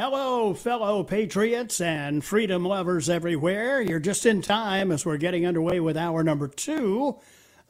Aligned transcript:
Hello, 0.00 0.54
fellow 0.54 1.04
patriots 1.04 1.78
and 1.78 2.24
freedom 2.24 2.64
lovers 2.64 3.10
everywhere. 3.10 3.82
You're 3.82 4.00
just 4.00 4.24
in 4.24 4.40
time 4.40 4.92
as 4.92 5.04
we're 5.04 5.18
getting 5.18 5.44
underway 5.44 5.78
with 5.78 5.94
hour 5.94 6.24
number 6.24 6.48
two, 6.48 7.18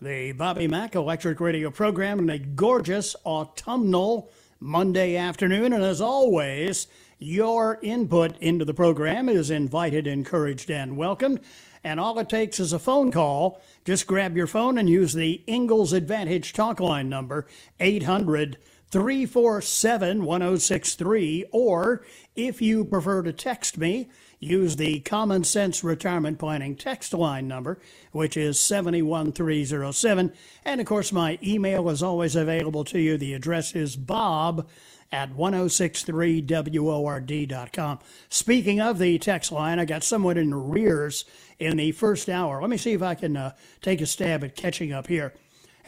the 0.01 0.30
Bobby 0.30 0.69
Mack 0.69 0.95
Electric 0.95 1.41
Radio 1.41 1.73
program, 1.73 2.20
on 2.20 2.30
a 2.30 2.39
gorgeous 2.39 3.16
autumnal 3.25 4.30
Monday 4.61 5.16
afternoon. 5.16 5.73
And 5.73 5.83
as 5.83 6.01
always, 6.01 6.87
your 7.19 7.80
input 7.83 8.39
into 8.39 8.65
the 8.65 8.75
program 8.75 9.28
is 9.28 9.51
invited, 9.51 10.06
encouraged, 10.06 10.70
and 10.70 10.97
welcomed. 10.97 11.41
And 11.83 11.98
all 11.98 12.17
it 12.20 12.28
takes 12.28 12.61
is 12.61 12.73
a 12.73 12.78
phone 12.78 13.11
call. 13.11 13.61
Just 13.84 14.06
grab 14.06 14.37
your 14.37 14.47
phone 14.47 14.78
and 14.78 14.89
use 14.89 15.15
the 15.15 15.42
Ingles 15.48 15.92
Advantage 15.92 16.53
talk 16.53 16.78
line 16.78 17.09
number, 17.09 17.48
800- 17.81 18.55
347 18.91 20.24
1063, 20.24 21.44
or 21.52 22.05
if 22.34 22.60
you 22.60 22.84
prefer 22.84 23.22
to 23.22 23.33
text 23.33 23.78
me, 23.78 24.10
use 24.41 24.74
the 24.77 24.98
Common 25.00 25.44
Sense 25.44 25.84
Retirement 25.84 26.41
Planning 26.41 26.74
text 26.74 27.14
line 27.14 27.46
number, 27.46 27.78
which 28.11 28.36
is 28.36 28.58
71307. 28.58 30.33
And 30.64 30.80
of 30.80 30.86
course, 30.86 31.12
my 31.12 31.38
email 31.42 31.88
is 31.88 32.02
always 32.02 32.34
available 32.34 32.84
to 32.86 32.98
you. 32.98 33.16
The 33.16 33.34
address 33.34 33.77
is 33.77 33.94
bob 33.94 34.68
at 35.12 35.36
1063word.com. 35.36 37.98
Speaking 38.28 38.80
of 38.80 38.98
the 38.98 39.18
text 39.18 39.52
line, 39.52 39.78
I 39.78 39.84
got 39.84 40.02
someone 40.02 40.36
in 40.36 40.52
arrears 40.52 41.24
in 41.58 41.77
the 41.77 41.92
first 41.92 42.28
hour. 42.28 42.61
Let 42.61 42.70
me 42.70 42.77
see 42.77 42.92
if 42.92 43.02
I 43.02 43.14
can 43.14 43.36
uh, 43.36 43.52
take 43.83 44.00
a 44.00 44.06
stab 44.06 44.42
at 44.42 44.56
catching 44.56 44.92
up 44.92 45.06
here. 45.06 45.33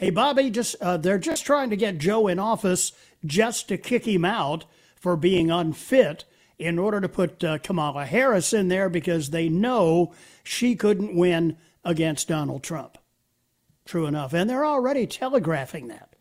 Hey, 0.02 0.10
Bobby, 0.10 0.50
just 0.50 0.74
uh, 0.80 0.96
they're 0.96 1.16
just 1.16 1.46
trying 1.46 1.70
to 1.70 1.76
get 1.76 1.98
Joe 1.98 2.26
in 2.26 2.40
office 2.40 2.90
just 3.24 3.68
to 3.68 3.78
kick 3.78 4.04
him 4.04 4.24
out 4.24 4.64
for 4.96 5.14
being 5.14 5.48
unfit 5.48 6.24
in 6.58 6.76
order 6.76 7.00
to 7.00 7.08
put 7.08 7.44
uh, 7.44 7.58
Kamala 7.58 8.04
Harris 8.04 8.52
in 8.52 8.66
there 8.66 8.88
because 8.88 9.30
they 9.30 9.48
know 9.48 10.12
she 10.42 10.74
couldn't 10.74 11.14
win 11.14 11.56
against 11.84 12.26
Donald 12.26 12.64
Trump. 12.64 12.98
True 13.84 14.06
enough. 14.06 14.32
And 14.32 14.50
they're 14.50 14.64
already 14.64 15.06
telegraphing 15.06 15.86
that. 15.86 16.16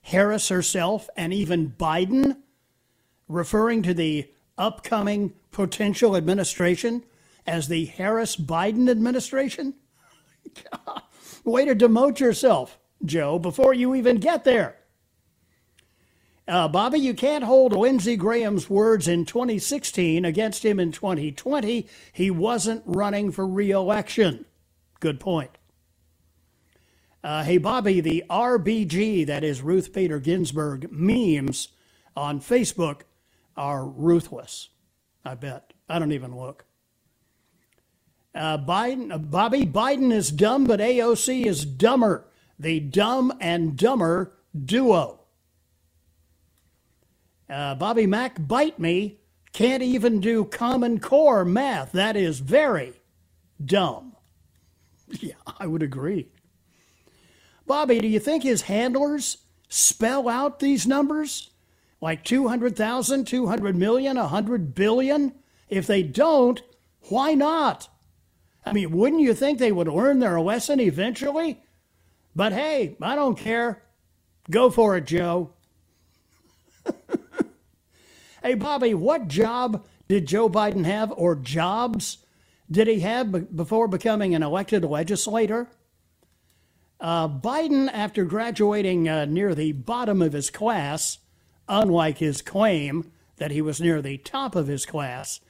Harris 0.00 0.48
herself 0.48 1.08
and 1.16 1.32
even 1.32 1.76
Biden 1.78 2.38
referring 3.28 3.84
to 3.84 3.94
the 3.94 4.28
upcoming 4.58 5.32
potential 5.52 6.16
administration 6.16 7.04
as 7.46 7.68
the 7.68 7.84
Harris 7.84 8.34
Biden 8.34 8.90
administration? 8.90 9.74
Way 11.44 11.66
to 11.66 11.76
demote 11.76 12.18
yourself. 12.18 12.80
Joe, 13.04 13.38
before 13.38 13.74
you 13.74 13.94
even 13.94 14.16
get 14.16 14.44
there. 14.44 14.76
Uh, 16.46 16.66
Bobby, 16.68 16.98
you 16.98 17.14
can't 17.14 17.44
hold 17.44 17.72
Lindsey 17.72 18.16
Graham's 18.16 18.68
words 18.68 19.06
in 19.06 19.24
2016 19.24 20.24
against 20.24 20.64
him 20.64 20.80
in 20.80 20.90
2020. 20.90 21.86
He 22.12 22.30
wasn't 22.30 22.82
running 22.84 23.30
for 23.30 23.46
reelection. 23.46 24.44
Good 24.98 25.20
point. 25.20 25.50
Uh, 27.22 27.44
hey, 27.44 27.58
Bobby, 27.58 28.00
the 28.00 28.24
RBG, 28.28 29.24
that 29.26 29.44
is 29.44 29.62
Ruth 29.62 29.92
Bader 29.92 30.18
Ginsburg, 30.18 30.90
memes 30.90 31.68
on 32.16 32.40
Facebook 32.40 33.02
are 33.56 33.86
ruthless. 33.86 34.70
I 35.24 35.36
bet. 35.36 35.72
I 35.88 36.00
don't 36.00 36.12
even 36.12 36.36
look. 36.36 36.64
Uh, 38.34 38.58
Biden, 38.58 39.12
uh, 39.12 39.18
Bobby, 39.18 39.64
Biden 39.64 40.12
is 40.12 40.32
dumb, 40.32 40.64
but 40.64 40.80
AOC 40.80 41.46
is 41.46 41.64
dumber 41.64 42.26
the 42.62 42.78
Dumb 42.78 43.32
and 43.40 43.76
Dumber 43.76 44.32
duo. 44.64 45.18
Uh, 47.50 47.74
Bobby 47.74 48.06
Mack, 48.06 48.46
bite 48.46 48.78
me, 48.78 49.18
can't 49.52 49.82
even 49.82 50.20
do 50.20 50.44
Common 50.44 51.00
Core 51.00 51.44
math. 51.44 51.92
That 51.92 52.16
is 52.16 52.38
very 52.38 52.94
dumb. 53.64 54.08
Yeah, 55.20 55.34
I 55.58 55.66
would 55.66 55.82
agree. 55.82 56.30
Bobby, 57.66 58.00
do 58.00 58.08
you 58.08 58.18
think 58.18 58.42
his 58.42 58.62
handlers 58.62 59.36
spell 59.68 60.26
out 60.26 60.58
these 60.58 60.86
numbers? 60.86 61.50
Like 62.00 62.24
200,000, 62.24 63.26
200 63.26 63.76
million, 63.76 64.16
100 64.16 64.74
billion? 64.74 65.34
If 65.68 65.86
they 65.86 66.02
don't, 66.02 66.62
why 67.10 67.34
not? 67.34 67.90
I 68.64 68.72
mean, 68.72 68.90
wouldn't 68.92 69.20
you 69.20 69.34
think 69.34 69.58
they 69.58 69.70
would 69.70 69.86
learn 69.86 70.20
their 70.20 70.40
lesson 70.40 70.80
eventually? 70.80 71.60
But 72.34 72.52
hey, 72.52 72.96
I 73.00 73.14
don't 73.14 73.36
care. 73.36 73.82
Go 74.50 74.70
for 74.70 74.96
it, 74.96 75.06
Joe. 75.06 75.50
hey, 78.42 78.54
Bobby, 78.54 78.94
what 78.94 79.28
job 79.28 79.84
did 80.08 80.26
Joe 80.26 80.48
Biden 80.48 80.84
have, 80.84 81.12
or 81.16 81.34
jobs 81.34 82.18
did 82.70 82.88
he 82.88 83.00
have 83.00 83.54
before 83.54 83.86
becoming 83.86 84.34
an 84.34 84.42
elected 84.42 84.84
legislator? 84.84 85.68
Uh, 87.00 87.28
Biden, 87.28 87.90
after 87.92 88.24
graduating 88.24 89.08
uh, 89.08 89.24
near 89.26 89.54
the 89.54 89.72
bottom 89.72 90.22
of 90.22 90.32
his 90.32 90.50
class, 90.50 91.18
unlike 91.68 92.18
his 92.18 92.40
claim 92.40 93.10
that 93.36 93.50
he 93.50 93.60
was 93.60 93.80
near 93.80 94.00
the 94.00 94.18
top 94.18 94.54
of 94.54 94.68
his 94.68 94.86
class 94.86 95.40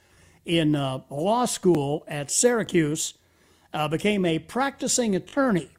in 0.45 0.75
uh, 0.75 0.99
law 1.09 1.45
school 1.45 2.03
at 2.07 2.31
Syracuse, 2.31 3.13
uh, 3.73 3.87
became 3.87 4.25
a 4.25 4.39
practicing 4.39 5.15
attorney 5.15 5.69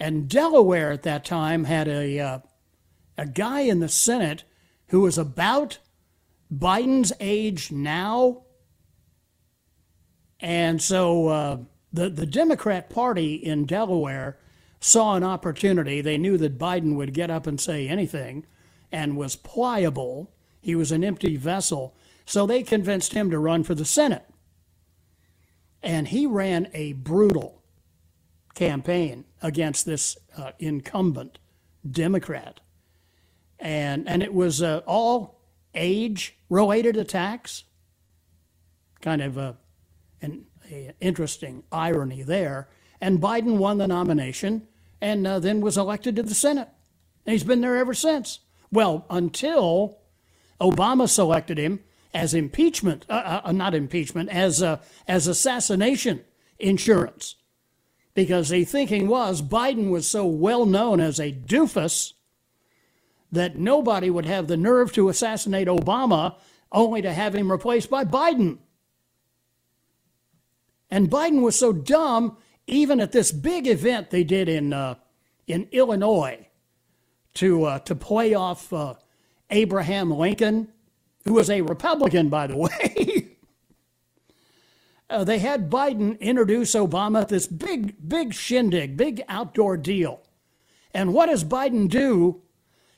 and 0.00 0.28
Delaware 0.28 0.92
at 0.92 1.02
that 1.02 1.24
time 1.24 1.64
had 1.64 1.88
a, 1.88 2.18
uh, 2.18 2.38
a 3.16 3.26
guy 3.26 3.60
in 3.60 3.80
the 3.80 3.88
Senate 3.88 4.44
who 4.88 5.00
was 5.00 5.18
about 5.18 5.78
Biden's 6.52 7.12
age 7.20 7.72
now. 7.72 8.42
And 10.40 10.80
so 10.80 11.28
uh, 11.28 11.58
the, 11.92 12.08
the 12.08 12.26
Democrat 12.26 12.88
Party 12.88 13.34
in 13.34 13.66
Delaware 13.66 14.38
saw 14.80 15.16
an 15.16 15.24
opportunity. 15.24 16.00
They 16.00 16.16
knew 16.16 16.38
that 16.38 16.58
Biden 16.58 16.94
would 16.94 17.12
get 17.12 17.30
up 17.30 17.46
and 17.46 17.60
say 17.60 17.88
anything 17.88 18.46
and 18.92 19.16
was 19.16 19.34
pliable. 19.34 20.32
He 20.60 20.76
was 20.76 20.92
an 20.92 21.02
empty 21.02 21.36
vessel. 21.36 21.96
So 22.24 22.46
they 22.46 22.62
convinced 22.62 23.14
him 23.14 23.30
to 23.30 23.38
run 23.38 23.64
for 23.64 23.74
the 23.74 23.84
Senate. 23.84 24.24
And 25.82 26.08
he 26.08 26.26
ran 26.26 26.68
a 26.72 26.92
brutal 26.92 27.57
campaign 28.58 29.24
against 29.40 29.86
this 29.86 30.18
uh, 30.36 30.50
incumbent 30.58 31.38
Democrat. 31.88 32.58
And, 33.60 34.08
and 34.08 34.20
it 34.20 34.34
was 34.34 34.60
uh, 34.60 34.80
all 34.84 35.40
age 35.74 36.36
related 36.50 36.96
attacks. 36.96 37.62
Kind 39.00 39.22
of 39.22 39.36
a, 39.36 39.56
an 40.20 40.46
a 40.68 40.92
interesting 41.00 41.62
irony 41.70 42.24
there. 42.24 42.68
And 43.00 43.20
Biden 43.20 43.58
won 43.58 43.78
the 43.78 43.86
nomination 43.86 44.66
and 45.00 45.24
uh, 45.24 45.38
then 45.38 45.60
was 45.60 45.78
elected 45.78 46.16
to 46.16 46.24
the 46.24 46.34
Senate. 46.34 46.68
And 47.24 47.32
he's 47.32 47.44
been 47.44 47.60
there 47.60 47.76
ever 47.76 47.94
since. 47.94 48.40
Well, 48.72 49.06
until 49.08 50.00
Obama 50.60 51.08
selected 51.08 51.58
him 51.58 51.78
as 52.12 52.34
impeachment, 52.34 53.06
uh, 53.08 53.42
uh, 53.44 53.52
not 53.52 53.72
impeachment, 53.72 54.30
as, 54.30 54.64
as 55.06 55.28
assassination 55.28 56.24
insurance 56.58 57.36
because 58.18 58.48
the 58.48 58.64
thinking 58.64 59.06
was 59.06 59.40
Biden 59.40 59.90
was 59.90 60.04
so 60.04 60.26
well 60.26 60.66
known 60.66 60.98
as 60.98 61.20
a 61.20 61.30
doofus 61.30 62.14
that 63.30 63.56
nobody 63.56 64.10
would 64.10 64.26
have 64.26 64.48
the 64.48 64.56
nerve 64.56 64.92
to 64.94 65.08
assassinate 65.08 65.68
Obama 65.68 66.34
only 66.72 67.00
to 67.00 67.12
have 67.12 67.32
him 67.32 67.48
replaced 67.48 67.88
by 67.88 68.04
Biden. 68.04 68.58
And 70.90 71.08
Biden 71.08 71.42
was 71.42 71.56
so 71.56 71.72
dumb, 71.72 72.36
even 72.66 72.98
at 72.98 73.12
this 73.12 73.30
big 73.30 73.68
event 73.68 74.10
they 74.10 74.24
did 74.24 74.48
in, 74.48 74.72
uh, 74.72 74.96
in 75.46 75.68
Illinois 75.70 76.48
to, 77.34 77.62
uh, 77.66 77.78
to 77.78 77.94
play 77.94 78.34
off 78.34 78.72
uh, 78.72 78.94
Abraham 79.48 80.10
Lincoln, 80.10 80.72
who 81.24 81.34
was 81.34 81.50
a 81.50 81.60
Republican, 81.60 82.30
by 82.30 82.48
the 82.48 82.56
way. 82.66 83.17
Uh, 85.10 85.24
they 85.24 85.38
had 85.38 85.70
Biden 85.70 86.18
introduce 86.20 86.74
Obama 86.74 87.26
this 87.26 87.46
big, 87.46 88.08
big 88.08 88.34
shindig, 88.34 88.96
big 88.96 89.22
outdoor 89.28 89.76
deal. 89.76 90.22
And 90.92 91.14
what 91.14 91.26
does 91.26 91.44
Biden 91.44 91.88
do? 91.88 92.42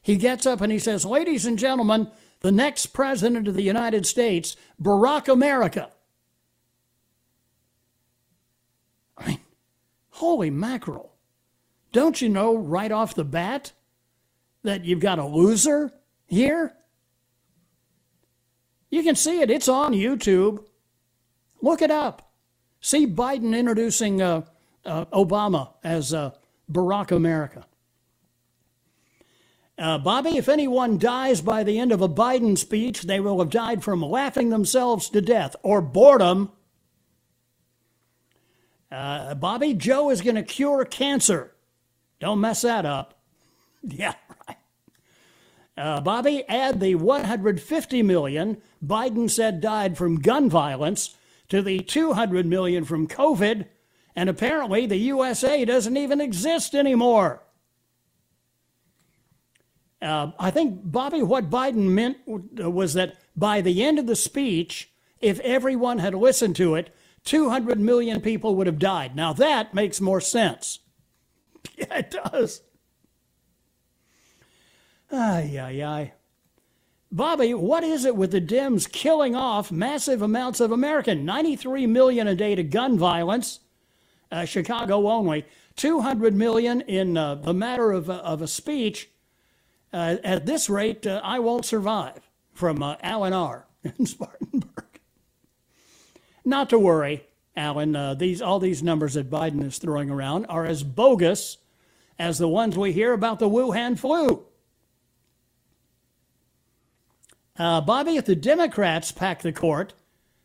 He 0.02 0.16
gets 0.16 0.46
up 0.46 0.60
and 0.60 0.72
he 0.72 0.78
says, 0.78 1.04
Ladies 1.04 1.46
and 1.46 1.58
gentlemen, 1.58 2.10
the 2.40 2.52
next 2.52 2.86
president 2.86 3.46
of 3.46 3.54
the 3.54 3.62
United 3.62 4.06
States, 4.06 4.56
Barack 4.82 5.28
America. 5.28 5.90
I 9.16 9.28
mean, 9.28 9.40
holy 10.10 10.50
mackerel. 10.50 11.12
Don't 11.92 12.20
you 12.20 12.28
know 12.28 12.56
right 12.56 12.90
off 12.90 13.14
the 13.14 13.24
bat 13.24 13.72
that 14.62 14.84
you've 14.84 15.00
got 15.00 15.18
a 15.18 15.26
loser 15.26 15.92
here? 16.26 16.74
You 18.90 19.02
can 19.02 19.14
see 19.16 19.40
it, 19.40 19.50
it's 19.50 19.68
on 19.68 19.92
YouTube. 19.92 20.64
Look 21.62 21.82
it 21.82 21.90
up. 21.90 22.32
See 22.80 23.06
Biden 23.06 23.56
introducing 23.56 24.22
uh, 24.22 24.42
uh, 24.84 25.04
Obama 25.06 25.74
as 25.84 26.14
uh, 26.14 26.30
Barack 26.70 27.10
America. 27.10 27.66
Uh, 29.78 29.96
Bobby, 29.96 30.36
if 30.36 30.48
anyone 30.48 30.98
dies 30.98 31.40
by 31.40 31.62
the 31.62 31.78
end 31.78 31.90
of 31.90 32.02
a 32.02 32.08
Biden 32.08 32.56
speech, 32.58 33.02
they 33.02 33.18
will 33.18 33.38
have 33.38 33.48
died 33.48 33.82
from 33.82 34.02
laughing 34.02 34.50
themselves 34.50 35.08
to 35.08 35.22
death 35.22 35.56
or 35.62 35.80
boredom. 35.80 36.52
Uh, 38.92 39.34
Bobby, 39.34 39.72
Joe 39.72 40.10
is 40.10 40.20
going 40.20 40.36
to 40.36 40.42
cure 40.42 40.84
cancer. 40.84 41.54
Don't 42.18 42.40
mess 42.40 42.62
that 42.62 42.86
up. 42.86 43.14
Yeah, 43.82 44.12
right. 44.46 44.58
Uh, 45.74 46.02
Bobby, 46.02 46.44
add 46.46 46.80
the 46.80 46.96
150 46.96 48.02
million 48.02 48.60
Biden 48.84 49.30
said 49.30 49.62
died 49.62 49.96
from 49.96 50.20
gun 50.20 50.50
violence 50.50 51.16
to 51.50 51.60
the 51.60 51.80
200 51.80 52.46
million 52.46 52.84
from 52.84 53.06
COVID, 53.06 53.66
and 54.16 54.28
apparently 54.28 54.86
the 54.86 54.96
USA 54.96 55.64
doesn't 55.64 55.96
even 55.96 56.20
exist 56.20 56.74
anymore. 56.74 57.42
Uh, 60.00 60.30
I 60.38 60.50
think, 60.50 60.80
Bobby, 60.82 61.22
what 61.22 61.50
Biden 61.50 61.90
meant 61.90 62.18
was 62.26 62.94
that 62.94 63.16
by 63.36 63.60
the 63.60 63.84
end 63.84 63.98
of 63.98 64.06
the 64.06 64.16
speech, 64.16 64.90
if 65.20 65.38
everyone 65.40 65.98
had 65.98 66.14
listened 66.14 66.56
to 66.56 66.74
it, 66.74 66.94
200 67.24 67.78
million 67.78 68.20
people 68.20 68.54
would 68.56 68.66
have 68.66 68.78
died. 68.78 69.14
Now 69.14 69.34
that 69.34 69.74
makes 69.74 70.00
more 70.00 70.20
sense. 70.20 70.78
Yeah, 71.76 71.98
it 71.98 72.10
does. 72.10 72.62
Ay, 75.12 75.58
ay, 75.60 75.82
ay. 75.82 76.12
Bobby, 77.12 77.54
what 77.54 77.82
is 77.82 78.04
it 78.04 78.14
with 78.14 78.30
the 78.30 78.40
Dems 78.40 78.90
killing 78.90 79.34
off 79.34 79.72
massive 79.72 80.22
amounts 80.22 80.60
of 80.60 80.70
American? 80.70 81.24
93 81.24 81.86
million 81.86 82.28
a 82.28 82.36
day 82.36 82.54
to 82.54 82.62
gun 82.62 82.96
violence, 82.96 83.60
uh, 84.30 84.44
Chicago 84.44 85.08
only. 85.08 85.44
200 85.74 86.34
million 86.36 86.82
in 86.82 87.16
uh, 87.16 87.34
the 87.34 87.54
matter 87.54 87.90
of, 87.90 88.08
uh, 88.08 88.14
of 88.18 88.42
a 88.42 88.46
speech. 88.46 89.10
Uh, 89.92 90.16
at 90.22 90.46
this 90.46 90.70
rate, 90.70 91.04
uh, 91.04 91.20
I 91.24 91.40
won't 91.40 91.64
survive. 91.64 92.20
From 92.52 92.82
Alan 93.02 93.32
R. 93.32 93.66
in 93.98 94.06
Spartanburg. 94.06 95.00
Not 96.44 96.68
to 96.70 96.78
worry, 96.78 97.24
Alan. 97.56 98.18
these 98.18 98.42
all 98.42 98.58
these 98.58 98.82
numbers 98.82 99.14
that 99.14 99.30
Biden 99.30 99.64
is 99.64 99.78
throwing 99.78 100.10
around 100.10 100.44
are 100.46 100.66
as 100.66 100.82
bogus 100.82 101.56
as 102.18 102.36
the 102.38 102.48
ones 102.48 102.76
we 102.76 102.92
hear 102.92 103.14
about 103.14 103.38
the 103.38 103.48
Wuhan 103.48 103.98
flu. 103.98 104.44
Uh, 107.60 107.78
Bobby, 107.78 108.16
if 108.16 108.24
the 108.24 108.34
Democrats 108.34 109.12
pack 109.12 109.42
the 109.42 109.52
court, 109.52 109.92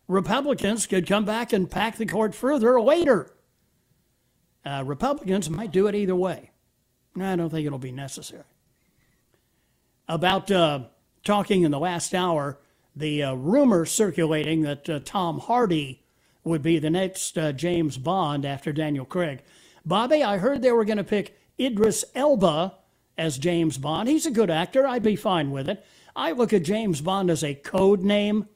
Republicans 0.10 0.86
could 0.86 1.08
come 1.08 1.24
back 1.24 1.54
and 1.54 1.72
pack 1.72 1.96
the 1.96 2.06
court 2.06 2.36
further 2.36 2.82
later. 2.82 3.32
Uh, 4.66 4.84
Republicans 4.86 5.50
might 5.50 5.72
do 5.72 5.88
it 5.88 5.96
either 5.96 6.14
way. 6.14 6.52
I 7.18 7.38
don't 7.38 7.50
think 7.50 7.66
it'll 7.66 7.80
be 7.80 7.94
necessary. 7.94 8.44
About 10.10 10.52
uh, 10.52 10.82
talking 11.24 11.64
in 11.64 11.72
the 11.72 11.80
last 11.80 12.14
hour, 12.14 12.58
the 12.94 13.24
uh, 13.24 13.34
rumor 13.36 13.86
circulating 13.86 14.64
that 14.64 14.90
uh, 14.90 15.00
Tom 15.06 15.40
Hardy 15.40 16.04
would 16.44 16.62
be 16.62 16.80
the 16.80 16.90
next 16.90 17.38
uh, 17.38 17.54
James 17.54 17.98
Bond 17.98 18.46
after 18.46 18.74
Daniel 18.74 19.06
Craig. 19.06 19.42
Bobby, 19.86 20.22
I 20.22 20.38
heard 20.38 20.62
they 20.62 20.74
were 20.74 20.84
going 20.84 20.98
to 20.98 21.04
pick 21.06 21.40
Idris 21.58 22.04
Elba 22.14 22.74
as 23.18 23.38
James 23.38 23.78
Bond. 23.78 24.10
He's 24.10 24.26
a 24.26 24.32
good 24.32 24.50
actor. 24.50 24.86
I'd 24.86 25.02
be 25.02 25.16
fine 25.16 25.52
with 25.52 25.70
it. 25.70 25.82
I 26.16 26.32
look 26.32 26.54
at 26.54 26.64
James 26.64 27.02
Bond 27.02 27.30
as 27.30 27.44
a 27.44 27.56
code 27.56 28.02
name 28.02 28.48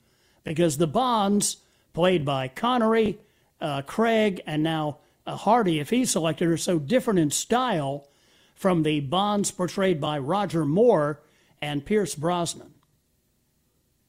because 0.43 0.77
the 0.77 0.87
Bonds, 0.87 1.57
played 1.93 2.23
by 2.23 2.47
Connery, 2.47 3.19
uh, 3.59 3.81
Craig, 3.81 4.41
and 4.45 4.63
now 4.63 4.99
uh, 5.27 5.35
Hardy, 5.35 5.79
if 5.79 5.89
he's 5.89 6.11
selected, 6.11 6.47
are 6.47 6.57
so 6.57 6.79
different 6.79 7.19
in 7.19 7.31
style 7.31 8.07
from 8.55 8.83
the 8.83 8.99
Bonds 9.01 9.51
portrayed 9.51 9.99
by 9.99 10.17
Roger 10.17 10.65
Moore 10.65 11.21
and 11.61 11.85
Pierce 11.85 12.15
Brosnan. 12.15 12.73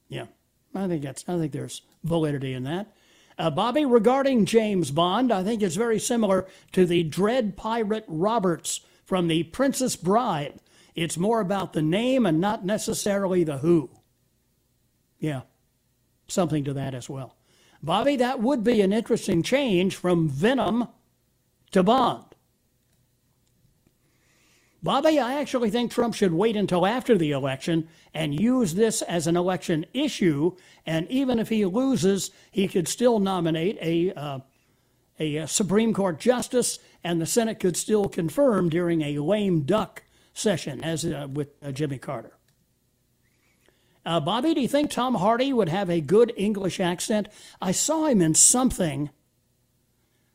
Yeah, 0.07 0.25
I 0.73 0.87
think 0.87 1.03
that's. 1.03 1.23
I 1.27 1.37
think 1.37 1.51
there's 1.51 1.81
validity 2.03 2.53
in 2.53 2.63
that. 2.63 2.93
Uh, 3.37 3.49
Bobby, 3.49 3.85
regarding 3.85 4.45
James 4.45 4.91
Bond, 4.91 5.31
I 5.31 5.43
think 5.43 5.61
it's 5.61 5.75
very 5.75 5.99
similar 5.99 6.47
to 6.73 6.85
the 6.85 7.03
Dread 7.03 7.57
Pirate 7.57 8.05
Roberts 8.07 8.81
from 9.05 9.27
The 9.27 9.43
Princess 9.43 9.95
Bride. 9.95 10.59
It's 10.95 11.17
more 11.17 11.39
about 11.39 11.73
the 11.73 11.81
name 11.81 12.25
and 12.25 12.39
not 12.39 12.65
necessarily 12.65 13.43
the 13.43 13.59
who. 13.59 13.89
Yeah, 15.19 15.41
something 16.27 16.63
to 16.65 16.73
that 16.73 16.93
as 16.93 17.09
well. 17.09 17.35
Bobby, 17.83 18.15
that 18.17 18.41
would 18.41 18.63
be 18.63 18.81
an 18.81 18.93
interesting 18.93 19.41
change 19.41 19.95
from 19.95 20.29
Venom 20.29 20.87
to 21.71 21.83
Bond. 21.83 22.25
Bobby, 24.83 25.19
I 25.19 25.39
actually 25.39 25.69
think 25.69 25.91
Trump 25.91 26.15
should 26.15 26.33
wait 26.33 26.55
until 26.55 26.87
after 26.87 27.15
the 27.15 27.31
election 27.31 27.87
and 28.13 28.39
use 28.39 28.73
this 28.73 29.03
as 29.03 29.27
an 29.27 29.37
election 29.37 29.85
issue. 29.93 30.55
And 30.87 31.09
even 31.09 31.37
if 31.37 31.49
he 31.49 31.65
loses, 31.65 32.31
he 32.49 32.67
could 32.67 32.87
still 32.87 33.19
nominate 33.19 33.77
a, 33.79 34.11
uh, 34.13 34.39
a 35.19 35.45
Supreme 35.47 35.93
Court 35.93 36.19
justice, 36.19 36.79
and 37.03 37.21
the 37.21 37.27
Senate 37.27 37.59
could 37.59 37.77
still 37.77 38.09
confirm 38.09 38.69
during 38.69 39.01
a 39.01 39.19
lame 39.19 39.61
duck 39.61 40.03
session, 40.33 40.83
as 40.83 41.05
uh, 41.05 41.27
with 41.31 41.49
uh, 41.63 41.71
Jimmy 41.71 41.97
Carter. 41.97 42.37
Uh, 44.05 44.19
Bobby, 44.19 44.53
do 44.53 44.61
you 44.61 44.67
think 44.67 44.89
Tom 44.89 45.15
Hardy 45.15 45.53
would 45.53 45.69
have 45.69 45.89
a 45.89 46.01
good 46.01 46.33
English 46.35 46.79
accent? 46.79 47.27
I 47.61 47.71
saw 47.71 48.07
him 48.07 48.21
in 48.21 48.33
something, 48.33 49.11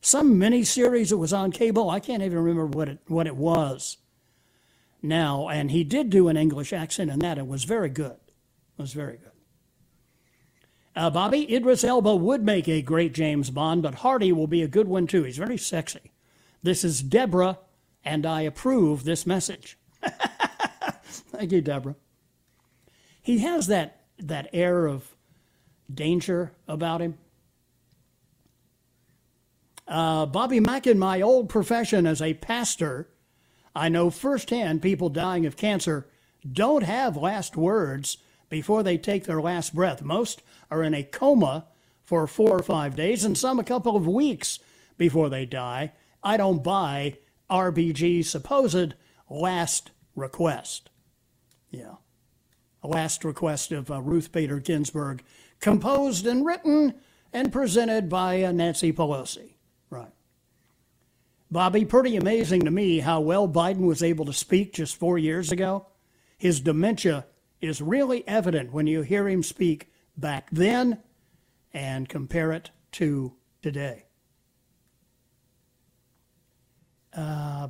some 0.01 0.39
mini 0.39 0.63
series 0.63 1.11
that 1.11 1.17
was 1.17 1.33
on 1.33 1.51
cable. 1.51 1.91
I 1.91 1.99
can't 1.99 2.23
even 2.23 2.39
remember 2.39 2.67
what 2.67 2.89
it 2.89 2.99
what 3.09 3.27
it 3.27 3.37
was 3.37 3.99
now, 5.03 5.49
and 5.49 5.71
he 5.71 5.83
did 5.83 6.11
do 6.11 6.29
an 6.29 6.37
English 6.37 6.73
accent 6.73 7.11
in 7.11 7.19
that. 7.21 7.39
It 7.39 7.47
was 7.47 7.65
very 7.65 7.89
good. 7.89 8.19
It 8.79 8.83
was 8.83 8.93
very 8.93 9.17
good. 9.17 9.33
Uh, 10.95 11.11
Bobby, 11.11 11.53
Idris 11.55 11.85
Elba 11.85 12.17
would 12.17 12.43
make 12.43 12.69
a 12.69 12.81
great 12.81 13.13
James 13.13 13.51
Bond, 13.51 13.83
but 13.83 13.97
Hardy 13.97 14.33
will 14.33 14.47
be 14.47 14.63
a 14.63 14.69
good 14.69 14.89
one 14.89 15.07
too. 15.07 15.25
He's 15.25 15.37
very 15.37 15.59
sexy. 15.59 16.13
This 16.63 16.85
is 16.85 17.03
Deborah, 17.03 17.59
and 18.05 18.25
I 18.25 18.43
approve 18.43 19.05
this 19.05 19.27
message. 19.27 19.77
Thank 21.03 21.53
you, 21.53 21.61
Deborah. 21.61 21.97
He 23.23 23.39
has 23.39 23.67
that, 23.67 24.05
that 24.19 24.49
air 24.53 24.87
of 24.87 25.15
danger 25.93 26.53
about 26.69 27.01
him. 27.01 27.19
Uh, 29.89 30.27
Bobby 30.27 30.61
Mack, 30.61 30.87
in 30.87 30.99
my 30.99 31.21
old 31.21 31.49
profession 31.49 32.07
as 32.07 32.21
a 32.21 32.35
pastor, 32.35 33.09
I 33.75 33.89
know 33.89 34.11
firsthand 34.11 34.83
people 34.83 35.09
dying 35.09 35.47
of 35.47 35.57
cancer 35.57 36.07
don't 36.51 36.83
have 36.83 37.17
last 37.17 37.57
words 37.57 38.19
before 38.49 38.83
they 38.83 38.99
take 38.99 39.25
their 39.25 39.41
last 39.41 39.75
breath. 39.75 40.03
Most 40.03 40.43
are 40.71 40.83
in 40.83 40.95
a 40.95 41.03
coma 41.03 41.67
for 42.05 42.27
four 42.27 42.51
or 42.53 42.63
five 42.63 42.97
days, 42.97 43.25
and 43.25 43.37
some 43.37 43.59
a 43.59 43.65
couple 43.65 43.97
of 43.97 44.07
weeks 44.07 44.59
before 44.97 45.29
they 45.29 45.45
die. 45.45 45.93
I 46.23 46.37
don't 46.37 46.63
buy 46.63 47.19
RBG's 47.51 48.31
supposed 48.31 48.95
last 49.29 49.91
request. 50.15 50.91
Yeah. 51.71 51.97
A 52.83 52.89
last 52.89 53.25
request 53.25 53.73
of 53.73 53.91
uh, 53.91 54.01
Ruth 54.01 54.33
Bader 54.33 54.61
Ginsburg, 54.61 55.23
composed 55.61 56.27
and 56.27 56.45
written 56.45 56.95
and 57.33 57.53
presented 57.53 58.09
by 58.09 58.43
uh, 58.43 58.53
Nancy 58.53 58.93
Pelosi. 58.93 59.55
Right. 59.91 60.13
Bobby, 61.51 61.85
pretty 61.85 62.17
amazing 62.17 62.63
to 62.63 62.71
me 62.71 63.01
how 63.01 63.21
well 63.21 63.49
Biden 63.49 63.87
was 63.87 64.03
able 64.03 64.25
to 64.27 64.33
speak 64.33 64.75
just 64.75 64.97
four 64.97 65.19
years 65.19 65.53
ago. 65.53 65.87
His 66.39 66.61
dementia 66.61 67.27
is 67.61 67.81
really 67.81 68.27
evident 68.29 68.73
when 68.73 68.87
you 68.87 69.03
hear 69.03 69.29
him 69.29 69.43
speak 69.43 69.91
back 70.17 70.49
then 70.51 70.99
and 71.73 72.09
compare 72.09 72.53
it 72.53 72.71
to 72.93 73.35
today. 73.63 74.05
Uh, 77.15 77.67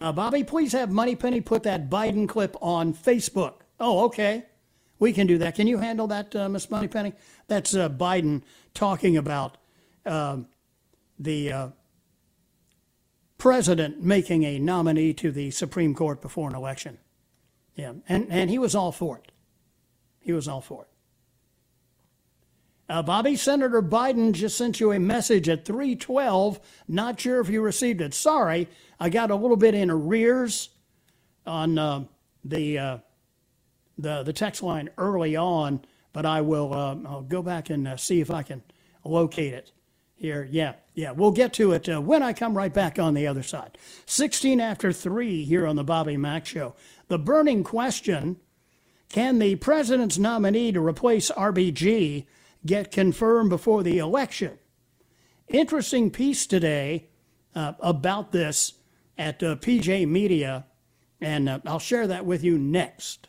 uh, 0.00 0.12
Bobby, 0.12 0.44
please 0.44 0.72
have 0.72 0.90
Moneypenny 0.90 1.40
put 1.40 1.62
that 1.64 1.88
Biden 1.88 2.28
clip 2.28 2.56
on 2.60 2.94
Facebook. 2.94 3.54
Oh, 3.80 4.04
okay. 4.06 4.44
we 4.98 5.12
can 5.12 5.26
do 5.26 5.38
that. 5.38 5.54
Can 5.54 5.66
you 5.66 5.78
handle 5.78 6.06
that, 6.08 6.34
uh, 6.34 6.48
Miss 6.48 6.70
Moneypenny? 6.70 7.12
That's 7.48 7.74
uh, 7.74 7.88
Biden 7.88 8.42
talking 8.72 9.16
about 9.16 9.58
um, 10.06 10.46
the 11.18 11.52
uh, 11.52 11.68
president 13.38 14.02
making 14.02 14.44
a 14.44 14.58
nominee 14.58 15.12
to 15.14 15.30
the 15.30 15.50
Supreme 15.50 15.94
Court 15.94 16.20
before 16.22 16.48
an 16.48 16.54
election. 16.54 16.98
Yeah, 17.74 17.92
and, 18.08 18.26
and 18.30 18.50
he 18.50 18.58
was 18.58 18.74
all 18.74 18.92
for 18.92 19.18
it. 19.18 19.32
He 20.20 20.32
was 20.32 20.48
all 20.48 20.60
for 20.60 20.82
it. 20.82 20.88
Uh, 22.94 23.02
Bobby, 23.02 23.34
Senator 23.34 23.82
Biden 23.82 24.30
just 24.30 24.56
sent 24.56 24.78
you 24.78 24.92
a 24.92 25.00
message 25.00 25.48
at 25.48 25.64
312. 25.64 26.60
Not 26.86 27.18
sure 27.18 27.40
if 27.40 27.48
you 27.48 27.60
received 27.60 28.00
it. 28.00 28.14
Sorry, 28.14 28.68
I 29.00 29.08
got 29.08 29.32
a 29.32 29.34
little 29.34 29.56
bit 29.56 29.74
in 29.74 29.90
arrears 29.90 30.68
on 31.44 31.76
uh, 31.76 32.04
the, 32.44 32.78
uh, 32.78 32.98
the 33.98 34.22
the 34.22 34.32
text 34.32 34.62
line 34.62 34.90
early 34.96 35.34
on, 35.34 35.80
but 36.12 36.24
I 36.24 36.42
will 36.42 36.72
uh, 36.72 36.94
I'll 37.04 37.22
go 37.22 37.42
back 37.42 37.68
and 37.68 37.88
uh, 37.88 37.96
see 37.96 38.20
if 38.20 38.30
I 38.30 38.44
can 38.44 38.62
locate 39.02 39.54
it 39.54 39.72
here. 40.14 40.46
Yeah, 40.48 40.74
yeah, 40.94 41.10
we'll 41.10 41.32
get 41.32 41.52
to 41.54 41.72
it 41.72 41.88
uh, 41.88 42.00
when 42.00 42.22
I 42.22 42.32
come 42.32 42.56
right 42.56 42.72
back 42.72 43.00
on 43.00 43.14
the 43.14 43.26
other 43.26 43.42
side. 43.42 43.76
16 44.06 44.60
after 44.60 44.92
3 44.92 45.42
here 45.42 45.66
on 45.66 45.74
the 45.74 45.82
Bobby 45.82 46.16
Mack 46.16 46.46
Show. 46.46 46.76
The 47.08 47.18
burning 47.18 47.64
question 47.64 48.36
can 49.08 49.40
the 49.40 49.56
president's 49.56 50.16
nominee 50.16 50.70
to 50.70 50.80
replace 50.80 51.32
RBG 51.32 52.26
get 52.66 52.90
confirmed 52.90 53.50
before 53.50 53.82
the 53.82 53.98
election. 53.98 54.58
Interesting 55.48 56.10
piece 56.10 56.46
today 56.46 57.08
uh, 57.54 57.74
about 57.80 58.32
this 58.32 58.74
at 59.18 59.42
uh, 59.42 59.56
PJ 59.56 60.08
Media, 60.08 60.66
and 61.20 61.48
uh, 61.48 61.58
I'll 61.66 61.78
share 61.78 62.06
that 62.06 62.24
with 62.24 62.42
you 62.42 62.58
next. 62.58 63.28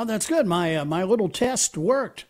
Oh, 0.00 0.06
that's 0.06 0.26
good. 0.26 0.46
My 0.46 0.76
uh, 0.76 0.86
my 0.86 1.04
little 1.04 1.28
test 1.28 1.76
worked. 1.76 2.24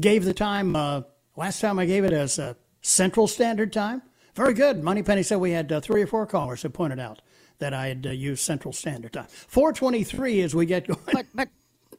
Gave 0.00 0.24
the 0.24 0.34
time 0.34 0.74
uh, 0.74 1.02
last 1.36 1.60
time 1.60 1.78
I 1.78 1.86
gave 1.86 2.02
it 2.02 2.12
as 2.12 2.36
uh, 2.36 2.54
Central 2.82 3.28
Standard 3.28 3.72
Time. 3.72 4.02
Very 4.34 4.54
good. 4.54 4.82
Moneypenny 4.82 5.22
said 5.22 5.36
we 5.36 5.52
had 5.52 5.70
uh, 5.70 5.80
three 5.80 6.02
or 6.02 6.08
four 6.08 6.26
callers 6.26 6.62
who 6.62 6.68
pointed 6.68 6.98
out 6.98 7.22
that 7.60 7.72
I 7.72 7.86
had 7.86 8.08
uh, 8.08 8.10
used 8.10 8.42
Central 8.42 8.72
Standard 8.72 9.12
Time. 9.12 9.28
Four 9.28 9.72
twenty 9.72 10.02
three 10.02 10.40
as 10.40 10.52
we 10.52 10.66
get 10.66 10.88
going. 10.88 10.98
But 11.12 11.26
but 11.32 11.48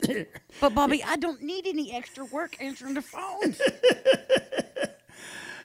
but 0.59 0.75
Bobby, 0.75 1.01
I 1.01 1.15
don't 1.15 1.41
need 1.41 1.67
any 1.67 1.93
extra 1.93 2.25
work 2.25 2.57
answering 2.59 2.93
the 2.95 3.01
phones. 3.01 3.61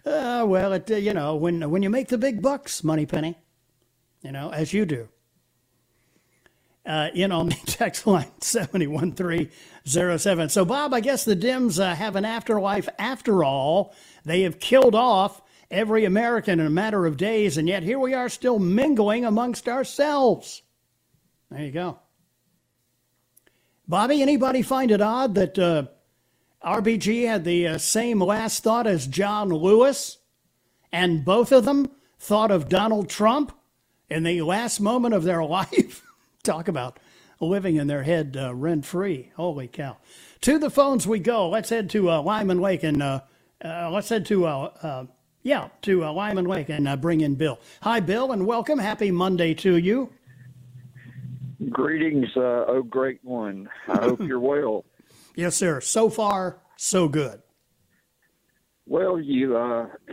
Uh, 0.05 0.45
well, 0.45 0.73
it, 0.73 0.91
you 0.91 1.15
know 1.15 1.37
when 1.37 1.71
when 1.71 1.81
you 1.81 1.89
make 1.89 2.09
the 2.09 2.19
big 2.19 2.43
bucks, 2.43 2.83
Moneypenny, 2.83 3.39
you 4.21 4.33
know 4.33 4.51
as 4.51 4.73
you 4.73 4.85
do 4.85 5.09
uh, 6.85 7.09
in 7.15 7.33
on 7.33 7.51
the 7.51 7.55
text 7.67 8.07
line 8.07 8.31
71307. 8.41 10.49
So, 10.49 10.65
Bob, 10.65 10.95
I 10.95 11.01
guess 11.01 11.25
the 11.25 11.37
Dems 11.37 11.81
uh, 11.81 11.95
have 11.95 12.17
an 12.17 12.25
afterlife 12.25 12.89
after 12.99 13.45
all. 13.45 13.95
They 14.25 14.43
have 14.43 14.59
killed 14.59 14.95
off 14.95 15.43
every 15.71 16.05
American 16.05 16.61
in 16.61 16.67
a 16.67 16.71
matter 16.71 17.07
of 17.07 17.17
days, 17.17 17.57
and 17.57 17.69
yet 17.69 17.83
here 17.83 17.99
we 17.99 18.15
are 18.15 18.29
still 18.29 18.59
mingling 18.59 19.25
amongst 19.25 19.69
ourselves. 19.69 20.63
There 21.51 21.65
you 21.65 21.73
go. 21.73 21.99
Bobby, 23.89 24.23
anybody 24.23 24.63
find 24.63 24.91
it 24.91 25.01
odd 25.01 25.35
that 25.35 25.59
uh, 25.59 25.85
RBG 26.65 27.27
had 27.27 27.45
the 27.45 27.69
uh, 27.69 27.79
same 27.79 28.21
last 28.21 28.63
thought 28.63 28.87
as 28.87 29.07
John 29.07 29.49
Lewis, 29.49 30.19
and 30.93 31.25
both 31.25 31.53
of 31.53 31.65
them 31.65 31.91
thought 32.19 32.51
of 32.51 32.69
Donald 32.69 33.09
Trump 33.09 33.53
in 34.09 34.23
the 34.23 34.43
last 34.43 34.81
moment 34.81 35.15
of 35.15 35.25
their 35.25 35.45
life? 35.45 36.03
Talk 36.43 36.67
about 36.67 36.99
living 37.41 37.77
in 37.77 37.87
their 37.87 38.03
head 38.03 38.37
uh, 38.39 38.55
rent 38.55 38.85
free. 38.85 39.31
Holy 39.37 39.69
cow. 39.69 39.97
To 40.43 40.59
the 40.59 40.71
phones 40.71 41.07
we 41.07 41.21
go. 41.21 41.49
Let's 41.49 41.71
head 41.71 41.89
to 41.91 42.11
uh, 42.11 42.23
Lyman 42.23 42.61
Lake 42.61 42.83
and 42.83 43.03
uh, 43.03 43.21
uh 43.65 43.91
let's 43.91 44.09
head 44.09 44.27
to, 44.27 44.47
uh, 44.47 44.73
uh, 44.83 45.07
yeah, 45.45 45.69
to 45.83 46.01
Lyman 46.01 46.47
Lake 46.47 46.69
and 46.69 47.01
bring 47.01 47.21
in 47.21 47.37
Bill. 47.37 47.61
Hi, 47.83 48.01
Bill, 48.01 48.33
and 48.33 48.45
welcome. 48.45 48.79
Happy 48.79 49.11
Monday 49.13 49.55
to 49.55 49.77
you. 49.77 50.13
Greetings, 51.71 52.27
oh 52.37 52.83
great 52.83 53.21
one. 53.23 53.69
I 53.87 53.99
hope 53.99 54.21
you're 54.21 54.41
well. 54.41 54.85
Yes, 55.37 55.55
sir. 55.57 55.81
So 55.81 56.11
far, 56.11 56.61
so 56.77 57.07
good. 57.09 57.41
Well, 58.85 59.21
you 59.21 59.57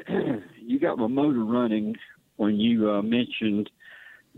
you 0.61 0.79
got 0.79 0.99
my 0.99 1.07
motor 1.07 1.43
running 1.43 1.95
when 2.35 2.55
you 2.57 3.01
mentioned 3.01 3.69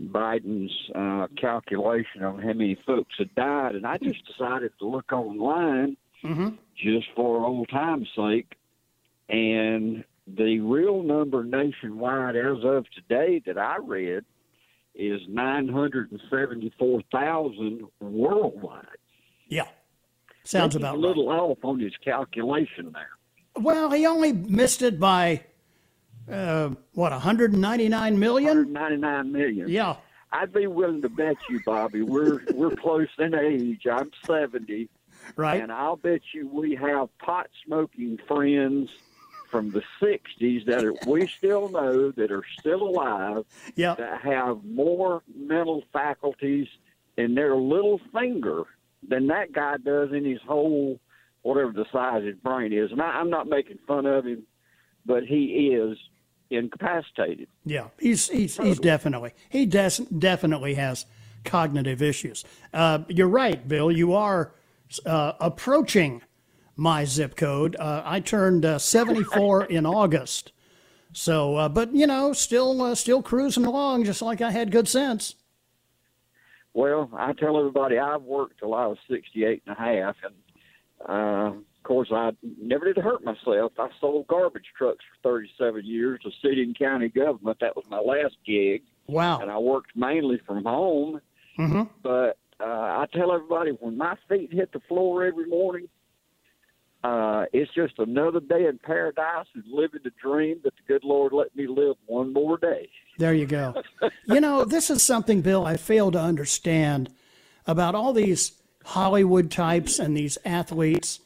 Biden's 0.00 0.72
uh, 0.94 1.26
calculation 1.40 2.22
on 2.24 2.40
how 2.40 2.52
many 2.52 2.76
folks 2.86 3.14
had 3.18 3.34
died, 3.34 3.74
and 3.74 3.84
I 3.86 3.98
just 3.98 4.24
decided 4.26 4.72
to 4.78 4.86
look 4.86 5.12
online 5.12 5.96
mm-hmm. 6.24 6.50
just 6.76 7.08
for 7.14 7.44
old 7.44 7.68
time's 7.68 8.08
sake. 8.16 8.54
And 9.28 10.04
the 10.26 10.60
real 10.60 11.02
number 11.02 11.44
nationwide 11.44 12.36
as 12.36 12.64
of 12.64 12.86
today 12.90 13.42
that 13.46 13.58
I 13.58 13.76
read 13.82 14.24
is 14.94 15.20
974,000 15.28 17.82
worldwide. 18.00 18.86
Yeah. 19.48 19.66
Sounds 20.44 20.74
That's 20.74 20.76
about 20.76 20.96
a 20.96 20.98
little 20.98 21.28
right. 21.28 21.38
off 21.38 21.58
on 21.62 21.80
his 21.80 21.96
calculation 22.04 22.92
there. 22.92 23.10
Well, 23.54 23.90
he 23.90 24.06
only 24.06 24.32
missed 24.32 24.80
it 24.82 24.98
by 24.98 25.44
uh, 26.32 26.70
what 26.94 27.12
199 27.12 28.18
million 28.18 28.56
199 28.56 29.32
million 29.32 29.68
yeah 29.68 29.96
I'd 30.32 30.52
be 30.52 30.66
willing 30.66 31.02
to 31.02 31.08
bet 31.08 31.36
you, 31.48 31.60
Bobby. 31.64 32.02
We're 32.02 32.40
we're 32.54 32.74
close 32.74 33.08
in 33.18 33.34
age. 33.34 33.86
I'm 33.90 34.10
seventy, 34.26 34.88
right? 35.36 35.62
And 35.62 35.70
I'll 35.70 35.96
bet 35.96 36.22
you 36.32 36.48
we 36.48 36.74
have 36.76 37.16
pot 37.18 37.48
smoking 37.66 38.18
friends 38.26 38.88
from 39.50 39.70
the 39.70 39.82
'60s 40.00 40.64
that 40.66 40.84
are, 40.84 40.94
we 41.06 41.26
still 41.26 41.68
know 41.68 42.10
that 42.12 42.32
are 42.32 42.44
still 42.58 42.82
alive. 42.82 43.44
Yeah. 43.76 43.94
That 43.94 44.22
have 44.22 44.64
more 44.64 45.22
mental 45.34 45.84
faculties 45.92 46.66
in 47.18 47.34
their 47.34 47.54
little 47.54 48.00
finger 48.12 48.64
than 49.06 49.26
that 49.26 49.52
guy 49.52 49.76
does 49.76 50.12
in 50.12 50.24
his 50.24 50.40
whole 50.46 50.98
whatever 51.42 51.72
the 51.72 51.84
size 51.92 52.18
of 52.18 52.24
his 52.24 52.36
brain 52.36 52.72
is. 52.72 52.90
And 52.92 53.02
I, 53.02 53.18
I'm 53.20 53.28
not 53.28 53.48
making 53.48 53.78
fun 53.86 54.06
of 54.06 54.24
him, 54.24 54.44
but 55.04 55.24
he 55.24 55.74
is 55.74 55.98
incapacitated. 56.56 57.48
Yeah, 57.64 57.88
he's 57.98 58.28
he's 58.28 58.56
he's 58.56 58.78
definitely 58.78 59.32
he 59.48 59.66
des- 59.66 60.04
definitely 60.18 60.74
has 60.74 61.06
cognitive 61.44 62.02
issues. 62.02 62.44
Uh, 62.72 63.00
you're 63.08 63.28
right, 63.28 63.66
Bill. 63.66 63.90
You 63.90 64.14
are 64.14 64.52
uh, 65.06 65.32
approaching 65.40 66.22
my 66.76 67.04
zip 67.04 67.36
code. 67.36 67.76
Uh, 67.78 68.02
I 68.04 68.20
turned 68.20 68.64
uh, 68.64 68.78
74 68.78 69.64
in 69.70 69.86
August, 69.86 70.52
so 71.12 71.56
uh, 71.56 71.68
but 71.68 71.94
you 71.94 72.06
know, 72.06 72.32
still 72.32 72.80
uh, 72.82 72.94
still 72.94 73.22
cruising 73.22 73.64
along, 73.64 74.04
just 74.04 74.22
like 74.22 74.40
I 74.40 74.50
had 74.50 74.70
good 74.70 74.88
sense. 74.88 75.34
Well, 76.74 77.10
I 77.14 77.34
tell 77.34 77.58
everybody 77.58 77.98
I've 77.98 78.22
worked 78.22 78.58
till 78.60 78.74
I 78.74 78.86
was 78.86 78.96
68 79.10 79.62
and 79.66 79.76
a 79.76 79.78
half, 79.78 80.16
and 80.24 81.64
of 81.82 81.88
course, 81.88 82.10
I 82.12 82.30
never 82.60 82.92
did 82.92 83.02
hurt 83.02 83.24
myself. 83.24 83.72
I 83.76 83.88
sold 84.00 84.28
garbage 84.28 84.66
trucks 84.78 85.04
for 85.20 85.30
37 85.30 85.84
years 85.84 86.20
to 86.22 86.30
city 86.40 86.62
and 86.62 86.78
county 86.78 87.08
government. 87.08 87.58
That 87.60 87.74
was 87.74 87.84
my 87.90 87.98
last 87.98 88.36
gig. 88.46 88.82
Wow. 89.08 89.40
And 89.40 89.50
I 89.50 89.58
worked 89.58 89.96
mainly 89.96 90.40
from 90.46 90.64
home. 90.64 91.20
Mm-hmm. 91.58 91.82
But 92.04 92.38
uh, 92.60 92.64
I 92.64 93.06
tell 93.12 93.32
everybody 93.32 93.72
when 93.72 93.96
my 93.96 94.14
feet 94.28 94.52
hit 94.52 94.70
the 94.72 94.78
floor 94.86 95.24
every 95.24 95.46
morning, 95.46 95.88
uh, 97.02 97.46
it's 97.52 97.74
just 97.74 97.98
another 97.98 98.38
day 98.38 98.66
in 98.66 98.78
paradise 98.78 99.46
and 99.52 99.64
living 99.66 100.02
the 100.04 100.12
dream 100.22 100.60
that 100.62 100.74
the 100.76 100.82
good 100.86 101.02
Lord 101.02 101.32
let 101.32 101.56
me 101.56 101.66
live 101.66 101.96
one 102.06 102.32
more 102.32 102.58
day. 102.58 102.90
There 103.18 103.34
you 103.34 103.46
go. 103.46 103.74
you 104.26 104.40
know, 104.40 104.64
this 104.64 104.88
is 104.88 105.02
something, 105.02 105.40
Bill, 105.40 105.66
I 105.66 105.76
fail 105.78 106.12
to 106.12 106.20
understand 106.20 107.12
about 107.66 107.96
all 107.96 108.12
these 108.12 108.52
Hollywood 108.84 109.50
types 109.50 109.98
and 109.98 110.16
these 110.16 110.38
athletes 110.44 111.18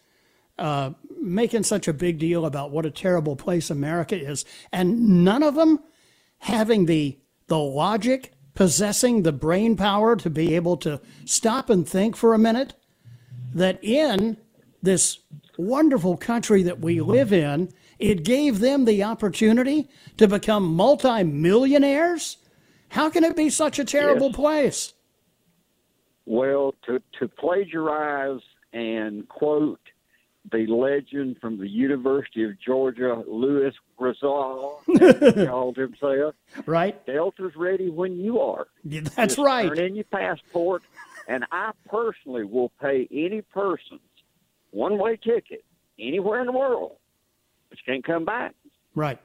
uh, 0.59 0.91
making 1.21 1.63
such 1.63 1.89
a 1.89 1.93
big 1.93 2.19
deal 2.19 2.47
about 2.47 2.71
what 2.71 2.87
a 2.87 2.91
terrible 2.91 3.37
place 3.37 3.71
America 3.71 4.17
is, 4.17 4.45
and 4.73 5.25
none 5.25 5.43
of 5.43 5.55
them 5.55 5.81
having 6.39 6.87
the 6.87 7.19
the 7.49 7.59
logic, 7.59 8.33
possessing 8.55 9.23
the 9.23 9.33
brain 9.33 9.77
power 9.77 10.17
to 10.17 10.29
be 10.29 10.57
able 10.57 10.77
to 10.77 11.01
stop 11.25 11.71
and 11.71 11.89
think 11.89 12.17
for 12.17 12.35
a 12.35 12.39
minute 12.39 12.75
that 13.55 13.83
in 13.85 14.37
this 14.83 15.21
wonderful 15.57 16.17
country 16.17 16.63
that 16.65 16.81
we 16.81 17.01
live 17.01 17.33
in, 17.33 17.73
it 17.99 18.25
gave 18.25 18.59
them 18.59 18.85
the 18.85 19.03
opportunity 19.03 19.89
to 20.17 20.29
become 20.29 20.75
multimillionaires. 20.75 22.39
How 22.89 23.11
can 23.11 23.25
it 23.25 23.37
be 23.37 23.51
such 23.51 23.79
a 23.79 23.85
terrible 23.85 24.29
yes. 24.29 24.37
place? 24.37 24.93
Well, 26.27 26.75
to, 26.87 27.01
to 27.19 27.29
plagiarize 27.29 28.41
and 28.73 29.29
quote 29.29 29.81
the 30.53 30.67
legend 30.67 31.39
from 31.41 31.59
the 31.59 31.69
University 31.69 32.45
of 32.45 32.59
Georgia, 32.61 33.23
Lewis 33.27 33.75
Grizzard, 33.97 34.19
called 35.49 35.77
himself. 35.77 36.35
Right. 36.67 37.05
Delta's 37.07 37.57
ready 37.57 37.91
when 37.91 38.19
you 38.19 38.41
are. 38.41 38.67
Yeah, 38.85 39.01
that's 39.03 39.35
Just 39.35 39.39
right. 39.39 39.69
Turn 39.69 39.79
in 39.79 39.95
your 39.97 40.05
passport, 40.05 40.83
and 41.29 41.45
I 41.51 41.73
personally 41.89 42.45
will 42.45 42.71
pay 42.81 43.09
any 43.11 43.43
person's 43.43 44.01
one-way 44.71 45.17
ticket 45.17 45.65
anywhere 45.99 46.41
in 46.41 46.47
the 46.47 46.53
world, 46.53 46.97
but 47.69 47.79
you 47.79 47.93
can't 47.93 48.05
come 48.05 48.25
back. 48.25 48.55
Right. 48.95 49.19